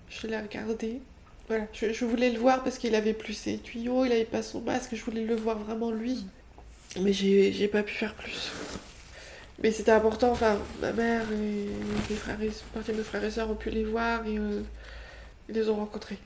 [0.09, 1.01] Je l'ai regardé.
[1.47, 4.61] Voilà, je, voulais le voir parce qu'il avait plus ses tuyaux, il avait pas son
[4.61, 6.25] masque, je voulais le voir vraiment lui.
[7.01, 8.51] Mais j'ai pas pu faire plus.
[9.61, 11.67] Mais c'était important, enfin, ma mère et
[12.09, 14.61] mes frères et, partie de mes frères et sœurs ont pu les voir et euh,
[15.47, 16.17] ils les ont rencontrés.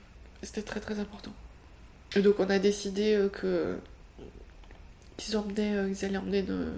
[0.42, 1.32] C'était très très important.
[2.16, 3.76] Et donc on a décidé euh, que
[5.16, 6.72] qu'ils emmenaient, euh, ils allaient emmener no-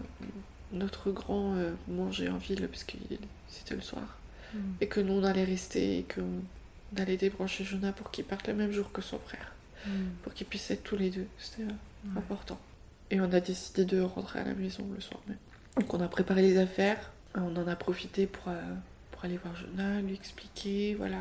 [0.73, 1.55] notre grand
[1.89, 2.97] manger en ville parce que
[3.49, 4.19] c'était le soir.
[4.55, 4.59] Hmm.
[4.81, 8.55] Et que nous on allait rester et qu'on allait débrancher Jonah pour qu'il parte le
[8.55, 9.53] même jour que son frère.
[9.87, 9.91] Hmm.
[10.23, 11.27] Pour qu'ils puissent être tous les deux.
[11.39, 12.17] C'était Ouais.
[12.17, 12.59] important.
[13.11, 15.37] Et on a décidé de rentrer à la maison le soir même.
[15.77, 17.13] Donc on a préparé les affaires.
[17.35, 18.61] On en a profité pour, euh,
[19.13, 21.19] pour aller voir Jonah, lui expliquer, voilà,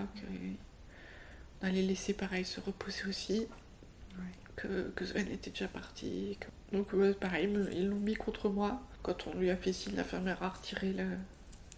[1.61, 3.47] qu'on allait laisser pareil se reposer aussi.
[4.55, 6.35] Que, que Sven était déjà parti.
[6.39, 8.81] que- Donc euh, pareil, ils l'ont mis contre moi.
[9.03, 11.05] Quand on lui a fait signe, l'infirmière a retiré la,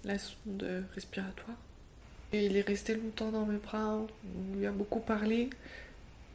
[0.03, 1.57] la sonde respiratoire.
[2.33, 5.49] Et il est resté longtemps dans mes bras, on lui a beaucoup parlé.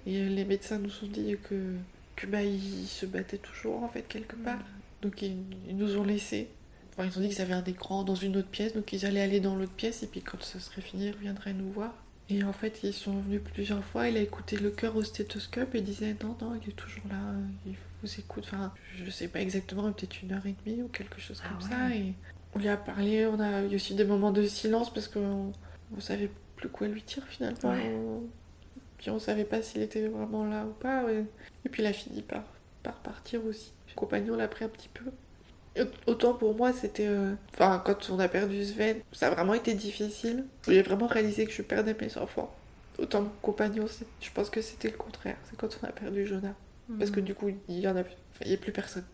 [0.06, 1.72] Et euh, les médecins nous ont dit que,
[2.14, 4.60] que bah, il se battait toujours en fait quelque part.
[5.02, 5.36] Donc ils,
[5.68, 6.48] ils nous ont laissés.
[6.92, 9.20] Enfin, ils ont dit qu'ils avaient un écran dans une autre pièce, donc ils allaient
[9.20, 11.92] aller dans l'autre pièce et puis quand ça serait fini, ils reviendraient nous voir.
[12.28, 15.74] Et en fait, ils sont venus plusieurs fois, il a écouté le cœur au stéthoscope
[15.74, 17.20] et disait non, non, il est toujours là,
[17.66, 18.44] il vous écoute.
[18.46, 21.62] Enfin, je sais pas exactement, peut-être une heure et demie ou quelque chose Ah comme
[21.68, 21.70] ouais.
[21.76, 21.94] ça.
[21.94, 22.14] Et
[22.54, 25.52] On lui a parlé, on a eu aussi des moments de silence parce qu'on
[25.94, 27.74] ne savait plus quoi lui dire finalement.
[28.98, 31.04] Puis on savait pas s'il était vraiment là ou pas.
[31.12, 32.42] Et puis il a fini par,
[32.82, 33.72] par partir aussi.
[33.96, 35.04] Compagnon l'a pris un petit peu.
[36.06, 37.06] Autant pour moi, c'était.
[37.06, 40.44] Euh, enfin, quand on a perdu Sven, ça a vraiment été difficile.
[40.68, 42.54] J'ai vraiment réalisé que je perdais mes enfants.
[42.98, 43.86] Autant mon compagnon,
[44.20, 45.36] je pense que c'était le contraire.
[45.44, 46.54] C'est quand on a perdu Jonah.
[46.98, 47.26] Parce que mhm.
[47.26, 48.14] du coup, il y en a plus.
[48.42, 49.04] il n'y a plus personne.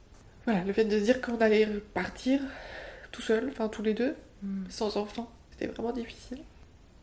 [0.45, 2.41] Voilà, le fait de se dire qu'on allait partir
[3.13, 4.67] tout seul, enfin tous les deux, mhm.
[4.69, 6.39] sans enfants, c'était vraiment difficile.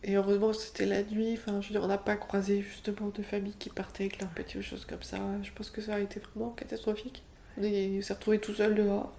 [0.03, 1.33] Et heureusement, c'était la nuit.
[1.33, 4.29] Enfin, je veux dire, on n'a pas croisé justement de familles qui partaient avec leurs
[4.29, 5.17] petits ou choses comme ça.
[5.43, 7.23] Je pense que ça a été vraiment catastrophique.
[7.59, 9.13] On s'est retrouvés tout seul dehors.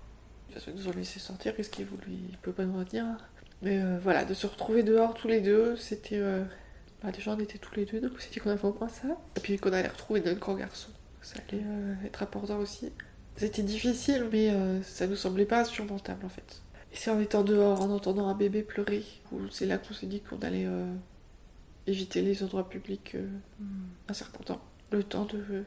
[0.66, 3.04] Ils nous ont laissé sortir, qu'est-ce qu'il voulait Il peut pas nous retenir.
[3.62, 6.18] Mais euh, voilà, de se retrouver dehors tous les deux, c'était.
[6.18, 6.44] Euh...
[7.02, 8.88] Bah, déjà, on était tous les deux, donc on s'est dit qu'on avait au moins
[8.88, 9.08] ça.
[9.36, 10.90] Et puis qu'on allait retrouver notre grand garçon.
[11.22, 12.90] Ça allait euh, être important aussi.
[13.36, 16.62] C'était difficile, mais euh, ça nous semblait pas insurmontable en fait.
[16.92, 19.04] Et c'est en étant dehors, en entendant un bébé pleurer,
[19.50, 20.66] c'est là qu'on s'est dit qu'on allait
[21.86, 23.16] éviter les endroits publics
[23.60, 23.64] hmm.
[24.08, 24.60] un certain temps.
[24.90, 25.64] Le temps de, de,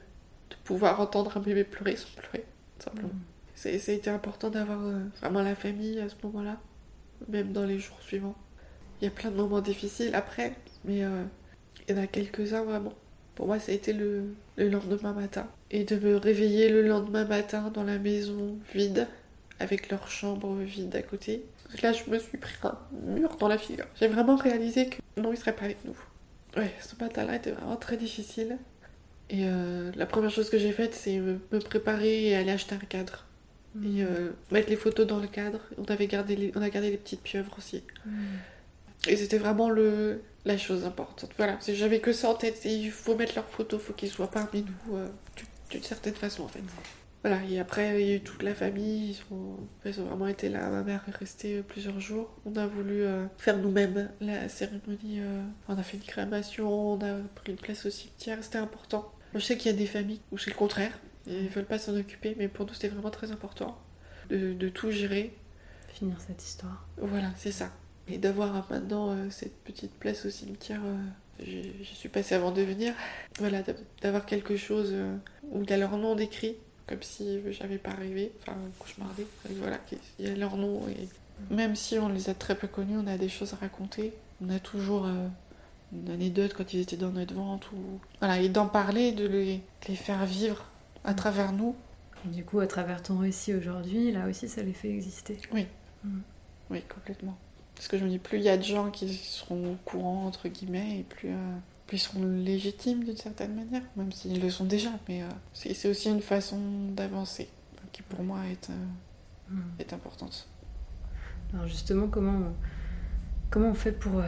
[0.65, 2.43] pouvoir entendre un bébé pleurer sans pleurer,
[2.79, 3.09] simplement.
[3.09, 3.33] Hmm.
[3.55, 6.59] Ça, a été important d'avoir euh, vraiment la famille à ce moment-là,
[7.29, 8.35] même dans les jours suivants.
[9.01, 10.55] Il y a plein de moments difficiles après,
[10.85, 11.23] mais euh,
[11.87, 12.93] il y en a quelques-uns vraiment.
[13.35, 15.47] Pour moi, ça a été le, le, lendemain matin.
[15.71, 19.07] Et de me réveiller le lendemain matin dans la maison vide,
[19.59, 21.45] avec leur chambre vide à côté.
[21.81, 23.85] Là, je me suis pris un mur dans la figure.
[23.95, 25.97] J'ai vraiment réalisé que non, ils seraient pas avec nous.
[26.55, 28.57] Ouais, ce matin-là était vraiment très difficile.
[29.29, 32.79] Et euh, la première chose que j'ai faite, c'est me préparer et aller acheter un
[32.79, 33.25] cadre
[33.81, 35.59] et euh, mettre les photos dans le cadre.
[35.77, 37.83] On, avait gardé on a gardé les petites pieuvres aussi.
[38.05, 38.11] Mm.
[39.07, 41.31] Et c'était vraiment le, la chose importante.
[41.37, 42.63] Voilà, j'avais que ça en tête.
[42.65, 45.07] il faut mettre leurs photos, il faut qu'ils soient parmi nous euh,
[45.69, 46.61] d'une certaine façon en fait.
[47.23, 50.27] Voilà, et après il y a eu toute la famille, ils, sont, ils ont vraiment
[50.27, 50.69] été là.
[50.69, 52.29] Ma mère est restée euh, plusieurs jours.
[52.45, 53.05] On a voulu
[53.37, 55.21] faire nous-mêmes la cérémonie.
[55.67, 59.11] on a fait une crémation, on a pris une place au cimetière, c'était important.
[59.33, 60.99] je sais qu'il y a des familles où c'est le contraire.
[61.27, 63.77] Ils veulent pas s'en occuper, mais pour nous c'était vraiment très important
[64.29, 65.33] de, de, tout gérer.
[65.93, 66.85] Finir cette histoire.
[66.97, 67.71] Voilà, c'est ça.
[68.07, 72.61] Et d'avoir maintenant euh, cette petite place au cimetière, euh, je suis passée avant de
[72.61, 72.93] venir.
[73.39, 73.63] Voilà,
[74.01, 75.15] d'avoir quelque chose euh,
[75.51, 79.25] où il y a leur nom décrit, comme si j'avais pas rêvé, enfin cauchemardé.
[79.49, 79.79] Et voilà,
[80.19, 80.87] il y a leur nom.
[80.89, 81.07] Et
[81.49, 84.13] même si on les a très peu connus, on a des choses à raconter.
[84.43, 85.07] On a toujours
[85.93, 87.71] une anecdote quand ils étaient dans notre vente.
[87.71, 87.99] Ou...
[88.19, 90.65] Voilà, et d'en parler, de les, de les faire vivre
[91.03, 91.75] à travers nous.
[92.25, 95.37] du coup, à travers ton récit aujourd'hui, là aussi, ça les fait exister.
[95.51, 95.67] Oui.
[96.03, 96.19] Mm.
[96.69, 97.37] Oui, complètement.
[97.75, 100.25] Parce que je me dis, plus il y a de gens qui seront au courant,
[100.25, 104.49] entre guillemets, et plus, euh, plus ils seront légitimes d'une certaine manière, même s'ils le
[104.49, 104.89] sont déjà.
[105.07, 106.59] Mais euh, c'est aussi une façon
[106.91, 107.49] d'avancer
[107.91, 109.61] qui, pour moi, est, euh, mm.
[109.79, 110.47] est importante.
[111.53, 112.53] Alors, justement, comment on,
[113.51, 114.21] comment on fait pour,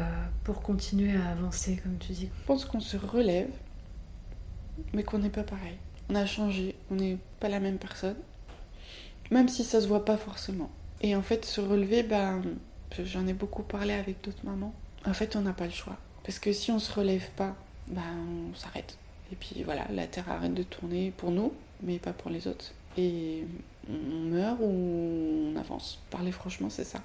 [0.44, 2.30] pour continuer à avancer, comme tu dis?
[2.42, 3.50] Je pense qu'on se relève,
[4.94, 5.78] mais qu'on n'est pas pareil
[6.10, 8.16] on a changé, on n'est pas la même personne,
[9.32, 10.70] même si ça se voit pas forcément.
[11.02, 12.42] Et en fait, se relever, ben,
[13.04, 14.74] j'en ai beaucoup parlé avec d'autres mamans.
[15.06, 15.98] En fait, on n'a pas le choix.
[16.26, 17.56] Parce que si on se relève pas,
[17.88, 18.02] ben,
[18.52, 18.98] on s'arrête.
[19.32, 22.74] Et puis voilà, la Terre arrête de tourner pour nous, mais pas pour les autres.
[22.98, 23.44] Et
[23.90, 26.02] on meurt ou on avance.
[26.10, 27.02] Parler franchement, c'est ça.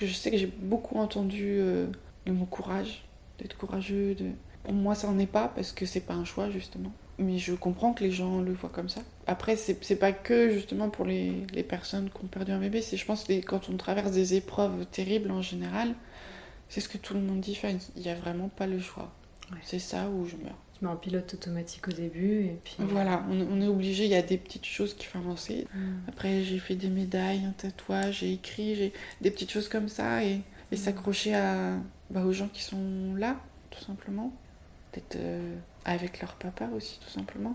[0.00, 1.86] Je sais que j'ai beaucoup entendu euh,
[2.26, 3.04] le mot courage,
[3.38, 4.16] d'être courageux.
[4.62, 6.92] Pour moi, ça n'en est pas parce que c'est pas un choix, justement.
[7.18, 9.00] Mais je comprends que les gens le voient comme ça.
[9.26, 12.98] Après, c'est pas que justement pour les, les, personnes qui ont perdu un bébé, c'est
[12.98, 15.94] je pense que quand on traverse des épreuves terribles en général,
[16.68, 17.58] c'est ce que tout le monde dit,
[17.96, 19.12] il n'y a vraiment pas le choix.
[19.62, 20.58] C'est ça ou je meurs.
[20.76, 22.76] Tu mets en pilote automatique au début et puis...
[22.80, 25.66] Voilà, on, est obligé, il y a des petites choses qui font avancer.
[25.72, 25.78] Mm.
[26.08, 30.24] Après, j'ai fait des médailles, un tatouage, j'ai écrit, j'ai des petites choses comme ça
[30.24, 30.76] et, et mm.
[30.76, 31.78] s'accrocher à,
[32.10, 33.36] bah, aux gens qui sont là,
[33.70, 34.32] tout simplement.
[34.92, 35.16] Peut-être...
[35.16, 37.54] Euh, avec leur papa aussi, tout simplement.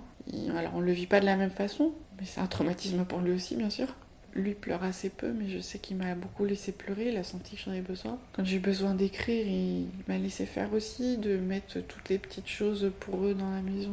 [0.56, 3.34] alors, on le vit pas de la même façon, mais c'est un traumatisme pour lui
[3.34, 3.94] aussi, bien sûr.
[4.34, 7.56] Lui pleure assez peu, mais je sais qu'il m'a beaucoup laissé pleurer, il a senti
[7.56, 8.18] que j'en avais besoin.
[8.34, 12.92] Quand j'ai besoin d'écrire, il m'a laissé faire aussi, de mettre toutes les petites choses
[13.02, 13.92] pour eux dans la maison.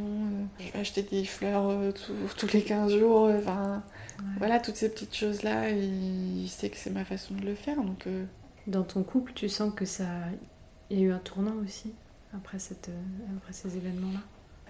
[0.61, 1.93] Je vais acheter des fleurs euh,
[2.37, 3.83] tous les 15 jours, euh, enfin...
[4.39, 8.07] Voilà, toutes ces petites choses-là, il sait que c'est ma façon de le faire, donc...
[8.07, 8.25] Euh.
[8.67, 10.07] Dans ton couple, tu sens que ça...
[10.91, 11.93] Il y a eu un tournant aussi
[12.35, 14.21] après, cette, euh, après ces événements-là?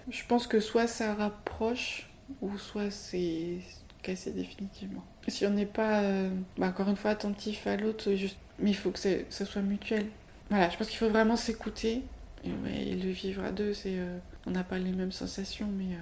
[0.09, 2.09] Je pense que soit ça rapproche,
[2.41, 3.59] ou soit c'est
[4.01, 5.03] cassé définitivement.
[5.29, 8.37] Si on n'est pas, euh, bah, encore une fois, attentif à l'autre, juste...
[8.59, 10.07] mais il faut que ça soit mutuel.
[10.49, 12.01] Voilà, je pense qu'il faut vraiment s'écouter
[12.43, 13.73] et, le vivre à deux.
[13.73, 15.95] C'est, euh, on n'a pas les mêmes sensations, mais,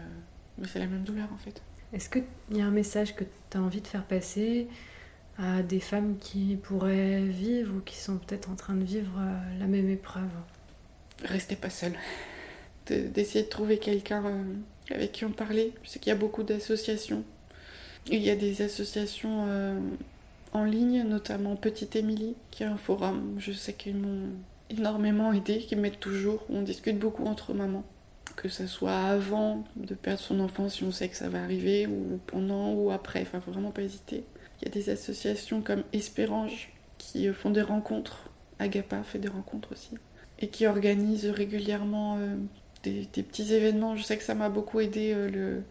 [0.57, 1.61] mais c'est la même douleur en fait.
[1.93, 4.67] Est-ce qu'il y a un message que tu as envie de faire passer
[5.37, 9.59] à des femmes qui pourraient vivre ou qui sont peut-être en train de vivre euh,
[9.59, 10.29] la même épreuve?
[11.23, 11.93] Restez pas seul.
[12.87, 14.43] D'essayer de, trouver quelqu'un euh,
[14.91, 15.73] avec qui en parler.
[15.83, 17.23] Je sais qu'il y a beaucoup d'associations.
[18.09, 19.79] Il y a des associations euh,
[20.53, 23.35] en ligne, notamment Petite Émilie, qui est un forum.
[23.37, 24.29] Je sais qu'ils m'ont
[24.69, 26.45] énormément aidé, qu'ils m'aident toujours.
[26.49, 27.83] On discute beaucoup entre mamans.
[28.35, 31.87] Que ce soit avant de perdre son enfant, si on sait que ça va arriver,
[31.87, 33.21] ou pendant ou après.
[33.21, 34.23] Enfin, faut vraiment pas hésiter.
[34.61, 38.29] Il y a des associations comme Espérange qui font des rencontres.
[38.59, 39.91] Agapa fait des rencontres aussi.
[40.39, 42.35] Et qui organisent régulièrement euh,
[42.83, 43.95] des, petits événements.
[43.95, 45.63] Je sais que ça m'a beaucoup aidé euh, le,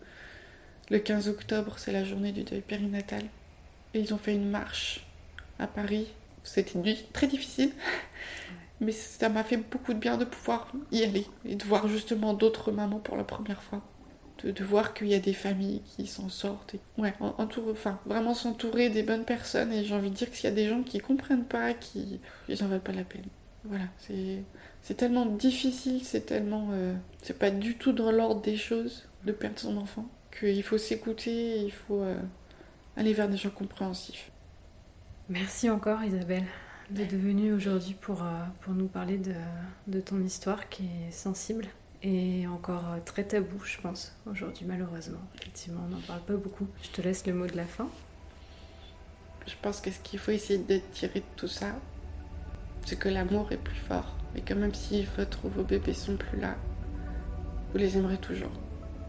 [0.90, 3.24] le 15 octobre, c'est la journée du deuil périnatal.
[3.94, 5.06] Ils ont fait une marche
[5.58, 6.06] à Paris.
[6.44, 6.80] C'était
[7.12, 7.72] très difficile,
[8.80, 12.34] mais ça m'a fait beaucoup de bien de pouvoir y aller et de voir justement
[12.34, 13.82] d'autres mamans pour la première fois
[14.44, 16.74] de, voir qu'il y a des familles qui s'en sortent.
[16.74, 19.72] Et, ouais, enfin, vraiment s'entourer des bonnes personnes.
[19.72, 22.20] Et j'ai envie de dire que s'il y a des gens qui comprennent pas, qui
[22.48, 23.24] ils en veulent pas la peine.
[23.64, 24.42] Voilà, c'est,
[24.82, 26.68] c'est tellement difficile, c'est tellement.
[26.72, 30.06] Euh, c'est pas du tout dans l'ordre des choses de perdre son enfant
[30.38, 32.20] qu'il faut s'écouter, il faut euh,
[32.96, 34.30] aller vers des gens compréhensifs.
[35.28, 36.44] Merci encore Isabelle
[36.90, 39.34] d'être venue aujourd'hui pour, euh, pour nous parler de,
[39.88, 41.66] de ton histoire qui est sensible
[42.02, 45.18] et encore euh, très tabou, je pense, aujourd'hui, malheureusement.
[45.40, 46.68] Effectivement, on n'en parle pas beaucoup.
[46.82, 47.88] Je te laisse le mot de la fin.
[49.46, 51.74] Je pense que ce qu'il faut essayer de tirer de tout ça,
[52.84, 54.14] c'est que l'amour est plus fort.
[54.36, 56.54] Et que même si votre, vos bébés sont plus là,
[57.72, 58.52] vous les aimerez toujours.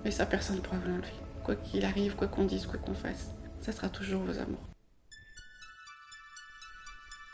[0.06, 1.14] Et ça, personne ne pourra vous l'enlever.
[1.44, 3.32] Quoi qu'il arrive, quoi qu'on dise, quoi qu'on fasse,
[3.62, 4.64] ça sera toujours vos amours.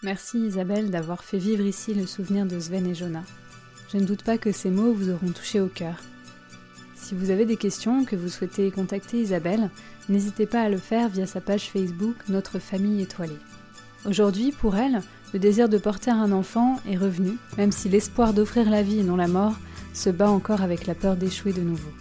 [0.03, 3.23] Merci Isabelle d'avoir fait vivre ici le souvenir de Sven et Jonah.
[3.91, 5.95] Je ne doute pas que ces mots vous auront touché au cœur.
[6.95, 9.69] Si vous avez des questions, que vous souhaitez contacter Isabelle,
[10.09, 13.39] n'hésitez pas à le faire via sa page Facebook Notre Famille Étoilée.
[14.05, 15.01] Aujourd'hui, pour elle,
[15.33, 19.03] le désir de porter un enfant est revenu, même si l'espoir d'offrir la vie et
[19.03, 19.55] non la mort
[19.93, 21.91] se bat encore avec la peur d'échouer de nouveau.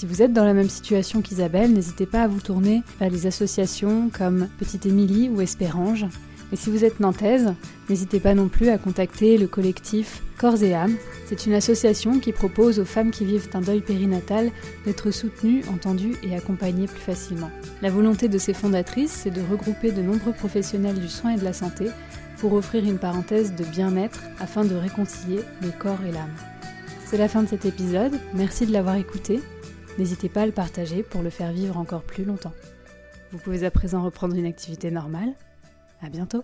[0.00, 3.26] Si vous êtes dans la même situation qu'Isabelle, n'hésitez pas à vous tourner vers des
[3.26, 6.06] associations comme Petite Émilie ou Espérange,
[6.54, 7.52] et si vous êtes nantaise,
[7.90, 10.96] n'hésitez pas non plus à contacter le collectif Corps et âme.
[11.26, 14.50] C'est une association qui propose aux femmes qui vivent un deuil périnatal
[14.86, 17.50] d'être soutenues, entendues et accompagnées plus facilement.
[17.82, 21.44] La volonté de ces fondatrices, c'est de regrouper de nombreux professionnels du soin et de
[21.44, 21.88] la santé
[22.38, 26.32] pour offrir une parenthèse de bien-être afin de réconcilier le corps et l'âme.
[27.04, 29.40] C'est la fin de cet épisode, merci de l'avoir écouté.
[30.00, 32.54] N'hésitez pas à le partager pour le faire vivre encore plus longtemps.
[33.32, 35.34] Vous pouvez à présent reprendre une activité normale
[36.00, 36.42] à bientôt